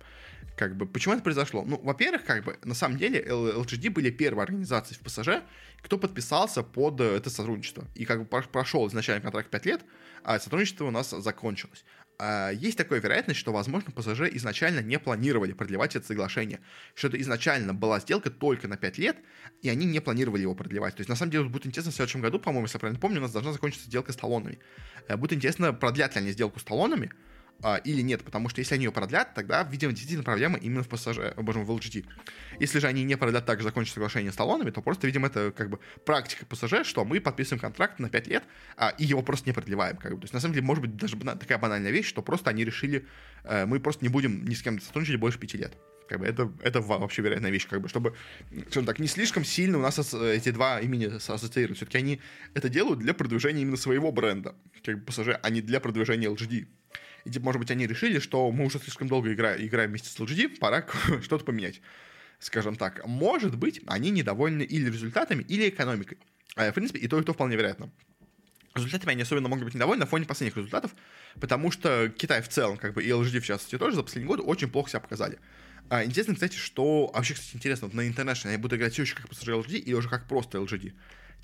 [0.57, 1.65] Как бы, почему это произошло?
[1.67, 5.43] Ну, во-первых, как бы, на самом деле, LGD были первой организацией в ПСЖ,
[5.83, 7.87] кто подписался под э, это сотрудничество.
[7.95, 9.85] И как бы прошел изначально контракт 5 лет,
[10.23, 11.85] а сотрудничество у нас закончилось.
[12.19, 16.61] А есть такая вероятность, что, возможно, ПСЖ изначально не планировали продлевать это соглашение,
[16.95, 19.17] что это изначально была сделка только на 5 лет,
[19.63, 20.95] и они не планировали его продлевать.
[20.95, 23.19] То есть, на самом деле, будет интересно, в следующем году, по-моему, если я правильно помню,
[23.19, 24.61] у нас должна закончиться сделка с талонами.
[25.09, 27.11] Э, будет интересно, продлят ли они сделку с талонами,
[27.63, 30.89] а, или нет, потому что если они ее продлят, тогда, видимо, действительно проблема именно в
[30.89, 32.05] пассаже, боже в LGT.
[32.61, 35.71] Если же они не продлят также закончат соглашение с талонами, то просто, видимо, это как
[35.71, 38.45] бы практика пассаже, что мы подписываем контракт на 5 лет,
[38.77, 39.97] а, и его просто не продлеваем.
[39.97, 40.19] Как бы.
[40.19, 43.07] То есть, на самом деле, может быть, даже такая банальная вещь, что просто они решили,
[43.45, 45.75] э, мы просто не будем ни с кем сотрудничать больше 5 лет.
[46.09, 48.15] Как бы это, это вообще вероятная вещь, как бы, чтобы,
[48.67, 51.79] скажем так, не слишком сильно у нас эти два имени ассоциируют.
[51.79, 52.21] Все-таки они
[52.53, 56.67] это делают для продвижения именно своего бренда, как бы пассажир, а не для продвижения LGD.
[57.25, 60.19] И, типа, может быть, они решили, что мы уже слишком долго игра, играем вместе с
[60.19, 60.87] LGD, пора
[61.23, 61.81] что-то поменять.
[62.39, 66.19] Скажем так, может быть, они недовольны или результатами, или экономикой.
[66.57, 67.91] А, в принципе, и то, и то вполне вероятно.
[68.75, 70.95] Результатами они особенно могут быть недовольны на фоне последних результатов,
[71.41, 74.43] потому что Китай в целом, как бы и LGD в частности тоже за последние годы
[74.43, 75.39] очень плохо себя показали.
[75.89, 77.11] А, интересно, кстати, что...
[77.15, 79.79] А вообще, кстати, интересно, вот на International я буду играть все еще как пассажир LGD
[79.79, 80.93] или уже как просто LGD.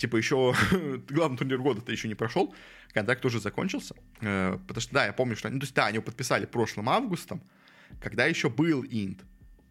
[0.01, 0.55] Типа еще
[1.11, 2.55] главный турнир года-то еще не прошел,
[2.95, 3.95] контракт уже закончился.
[4.23, 5.51] Э, потому что, да, я помню, что...
[5.51, 7.43] Ну, то есть, да, они его подписали прошлым августом,
[8.01, 9.21] когда еще был инт.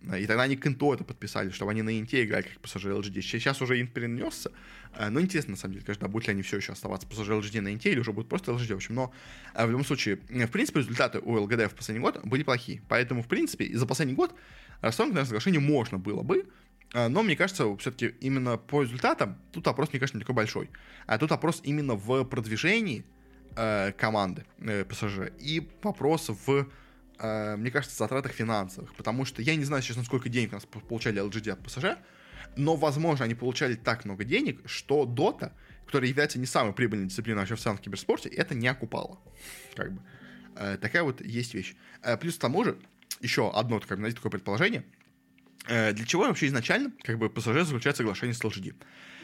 [0.03, 3.21] И тогда они к инту это подписали, чтобы они на инте играли как пассажир LGD.
[3.21, 4.51] Сейчас уже инт перенесся.
[4.93, 7.61] Э, но интересно, на самом деле, конечно, будут ли они все еще оставаться пассажир LGD
[7.61, 8.73] на инте или уже будут просто LGD.
[8.73, 9.11] В общем, но
[9.55, 12.83] э, в любом случае, в принципе, результаты у ЛГД в последний год были плохие.
[12.87, 14.35] Поэтому, в принципе, за последний год
[14.81, 16.45] расторгнуть, наверное, соглашение можно было бы.
[16.93, 20.69] А, но мне кажется, все-таки именно по результатам тут вопрос, мне кажется, не такой большой.
[21.05, 23.05] А тут вопрос именно в продвижении
[23.55, 26.67] э, команды э, ПСЖ и вопрос в,
[27.19, 28.95] э, мне кажется, затратах финансовых.
[28.95, 31.97] Потому что я не знаю сейчас, сколько денег у нас получали LGD от ПСЖ,
[32.55, 35.51] но, возможно, они получали так много денег, что Dota,
[35.85, 39.19] которая является не самой прибыльной дисциплиной вообще в в киберспорте, это не окупало.
[39.75, 40.01] Как бы.
[40.55, 41.75] Э, такая вот есть вещь.
[42.01, 42.79] Э, плюс к тому же,
[43.21, 44.83] еще одно такое, знаете, такое предположение–
[45.69, 48.75] для чего вообще изначально как бы ПСЖ заключает соглашение с LGD?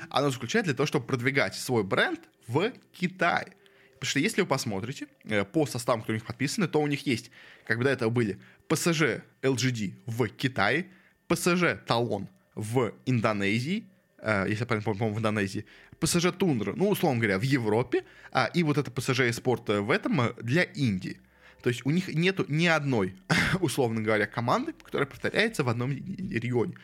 [0.09, 3.53] Оно заключает для того, чтобы продвигать свой бренд в Китае.
[3.95, 7.07] Потому что если вы посмотрите э, по составам, которые у них подписаны, то у них
[7.07, 7.31] есть,
[7.65, 10.87] как бы до этого были ПСЖ LGD в Китае,
[11.27, 13.85] ПСЖ Талон в Индонезии,
[14.19, 15.65] э, если я правильно помню, в Индонезии,
[15.99, 20.35] ПСЖ Тундра, ну, условно говоря, в Европе, а, и вот это ПСЖ Спорт в этом
[20.41, 21.19] для Индии.
[21.65, 23.15] То есть у них нету ни одной,
[23.59, 26.75] условно говоря, команды, которая повторяется в одном регионе.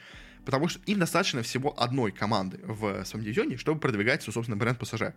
[0.44, 4.80] потому что им достаточно всего одной команды в своем дивизионе, чтобы продвигать свой собственный бренд
[4.80, 5.14] ПСЖ.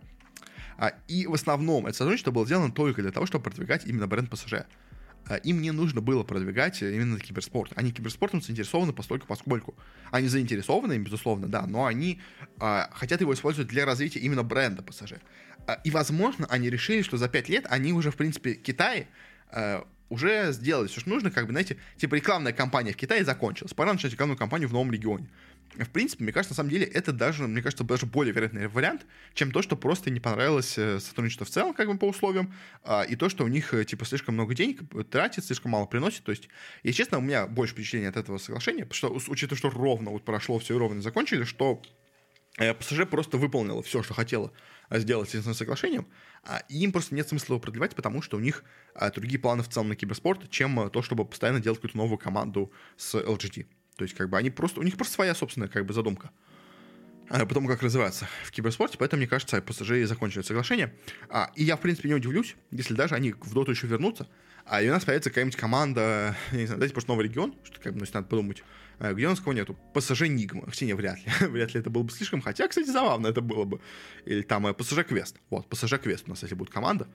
[0.77, 4.29] А, и в основном это сотрудничество было сделано только для того, чтобы продвигать именно бренд
[4.29, 4.53] ПСЖ.
[5.27, 7.71] А, им не нужно было продвигать именно киберспорт.
[7.75, 9.73] Они киберспортом заинтересованы постольку поскольку.
[10.11, 12.21] Они заинтересованы безусловно, да, но они
[12.59, 15.13] а, хотят его использовать для развития именно бренда ПСЖ.
[15.65, 19.07] А, и, возможно, они решили, что за 5 лет они уже, в принципе, Китай
[19.55, 23.73] а, уже сделали все, что нужно, как бы, знаете, типа рекламная кампания в Китае закончилась,
[23.73, 25.27] пора начать рекламную кампанию в новом регионе.
[25.73, 29.05] В принципе, мне кажется, на самом деле, это даже, мне кажется, даже более вероятный вариант,
[29.33, 32.53] чем то, что просто не понравилось э, сотрудничество в целом, как бы по условиям,
[32.83, 36.23] а, и то, что у них, э, типа, слишком много денег тратит, слишком мало приносит.
[36.23, 36.47] То есть,
[36.83, 40.59] если честно, у меня больше впечатления от этого соглашения, что, учитывая, что ровно вот прошло
[40.59, 41.81] все и ровно закончили, что
[42.57, 44.53] э, ПСЖ просто выполнила все, что хотела
[44.91, 46.07] сделать с этим соглашением,
[46.43, 48.63] а, им просто нет смысла его продлевать, потому что у них
[48.93, 52.71] а, другие планы в целом на киберспорт, чем то, чтобы постоянно делать какую-то новую команду
[52.97, 53.65] с LGT.
[53.95, 56.31] То есть, как бы, они просто, у них просто своя собственная, как бы, задумка.
[57.29, 60.93] А потом как развиваться в киберспорте, поэтому, мне кажется, PSG закончили соглашение.
[61.29, 64.27] А, и я, в принципе, не удивлюсь, если даже они в доту еще вернутся,
[64.65, 67.93] а и у нас появится какая-нибудь команда, не знаю, дайте просто новый регион, что как
[67.93, 69.77] бы, ну, надо подумать, а, где у нас кого нету?
[69.93, 70.65] ПСЖ Нигма.
[70.67, 71.31] Хотя не, вряд ли.
[71.47, 72.41] вряд ли это было бы слишком.
[72.41, 73.79] Хотя, кстати, забавно это было бы.
[74.25, 75.37] Или там ПСЖ Квест.
[75.49, 77.07] Вот, ПСЖ Квест у нас, если будет команда.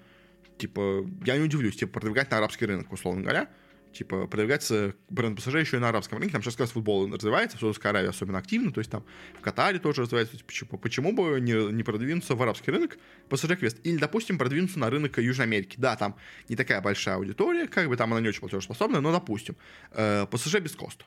[0.58, 3.48] Типа, я не удивлюсь, типа, продвигать на арабский рынок, условно говоря.
[3.92, 6.32] Типа, продвигается бренд ПСЖ еще и на арабском рынке.
[6.32, 8.72] Там сейчас как раз футбол развивается, в Саудовской Аравии особенно активно.
[8.72, 9.04] То есть там
[9.38, 10.36] в Катаре тоже развивается.
[10.44, 13.78] Почему, почему бы не, не продвинуться в арабский рынок ПСЖ Квест?
[13.82, 15.74] Или, допустим, продвинуться на рынок Южной Америки.
[15.76, 16.14] Да, там
[16.48, 19.56] не такая большая аудитория, как бы там она не очень платежеспособная, но, допустим,
[19.92, 20.26] э,
[20.60, 21.04] без коста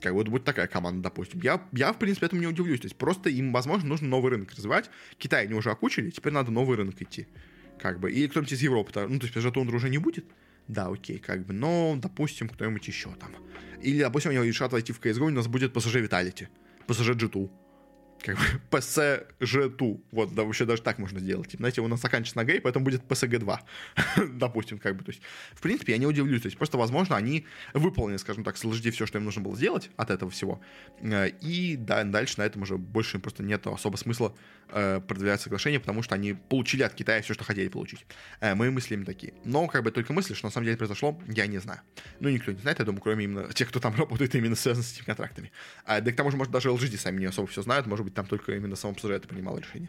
[0.00, 1.40] как вот будет такая команда, допустим.
[1.42, 2.80] Я, я, в принципе, этому не удивлюсь.
[2.80, 4.90] То есть просто им, возможно, нужно новый рынок развивать.
[5.18, 7.26] Китай они уже окучили, теперь надо новый рынок идти.
[7.78, 8.10] Как бы.
[8.10, 10.24] И кто-нибудь из Европы, ну, то есть PSG Тундра уже не будет.
[10.68, 11.52] Да, окей, как бы.
[11.52, 13.34] Но, допустим, кто-нибудь еще там.
[13.82, 16.48] Или, допустим, они решат войти в CSGO, у нас будет PSG Vitality.
[16.86, 17.50] PSG G2
[18.22, 20.00] как бы PSG2.
[20.12, 21.48] Вот, да, вообще даже так можно сделать.
[21.48, 23.58] Типа, знаете, у нас заканчивается на гей, поэтому будет PSG2.
[24.32, 25.04] Допустим, как бы.
[25.04, 25.22] То есть,
[25.54, 26.42] в принципе, я не удивлюсь.
[26.42, 29.56] То есть, просто, возможно, они выполнили, скажем так, с LGD все, что им нужно было
[29.56, 30.60] сделать от этого всего.
[31.00, 34.34] Э, и да, дальше на этом уже больше просто нет особо смысла
[34.70, 38.06] э, продвигать соглашение, потому что они получили от Китая все, что хотели получить.
[38.40, 39.34] Э, мои мысли им такие.
[39.44, 41.80] Но, как бы, только мысли, что на самом деле произошло, я не знаю.
[42.20, 44.92] Ну, никто не знает, я думаю, кроме именно тех, кто там работает именно связан с
[44.92, 45.52] этими контрактами.
[45.86, 48.26] Да к тому же, может, даже LGD сами не особо все знают, может быть, там
[48.26, 49.88] только именно само это принимало решение.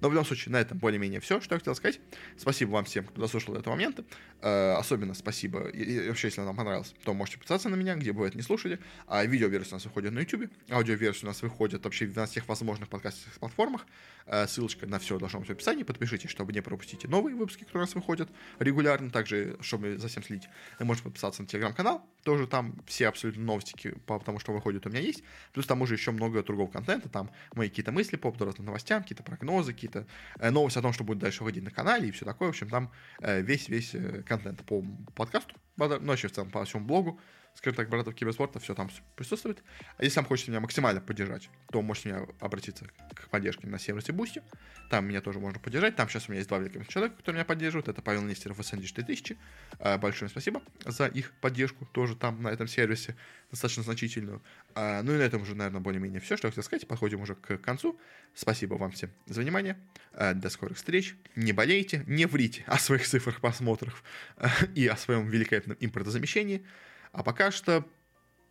[0.00, 2.00] Но в любом случае, на этом более-менее все, что я хотел сказать.
[2.36, 4.04] Спасибо вам всем, кто дослушал до этого момента.
[4.40, 8.12] Э, особенно спасибо, и, и вообще, если вам понравилось, то можете подписаться на меня, где
[8.12, 8.78] бы вы это не слушали.
[9.06, 12.88] А видеоверсия у нас выходит на YouTube, аудиоверсия у нас выходит вообще на всех возможных
[12.88, 13.86] подкастных платформах.
[14.30, 15.84] Э, ссылочка на все должна быть в описании.
[15.84, 19.10] Подпишитесь, чтобы не пропустить новые выпуски, которые у нас выходят регулярно.
[19.10, 20.48] Также, чтобы за всем следить,
[20.78, 22.04] вы можете подписаться на телеграм-канал.
[22.24, 25.22] Тоже там все абсолютно новости, потому что выходят у меня есть.
[25.52, 27.08] Плюс там уже еще много другого контента.
[27.08, 30.06] Там мои какие-то мысли по разных новостям, какие-то прогнозы, какие-то
[30.38, 32.48] э, новости о том, что будет дальше выходить на канале и все такое.
[32.48, 37.18] В общем, там весь-весь э, контент по подкасту, ну, вообще в целом по всему блогу
[37.54, 39.62] скажем так, братов киберспорта, все там присутствует.
[39.96, 44.12] А если вам хочется меня максимально поддержать, то можете меня обратиться к поддержке на сервисе
[44.12, 44.42] Boosty.
[44.90, 45.96] Там меня тоже можно поддержать.
[45.96, 47.88] Там сейчас у меня есть два великих человека, которые меня поддерживают.
[47.88, 49.36] Это Павел Нестеров и Сэнди 4000.
[49.80, 53.16] А, большое спасибо за их поддержку тоже там на этом сервисе,
[53.50, 54.42] достаточно значительную.
[54.74, 56.86] А, ну и на этом уже, наверное, более-менее все, что я хотел сказать.
[56.86, 57.98] Подходим уже к концу.
[58.34, 59.76] Спасибо вам всем за внимание.
[60.12, 61.16] А, до скорых встреч.
[61.34, 64.02] Не болейте, не врите о своих цифрах просмотров
[64.74, 66.64] и о своем великолепном импортозамещении.
[67.12, 67.84] А пока что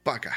[0.04, 0.34] пока.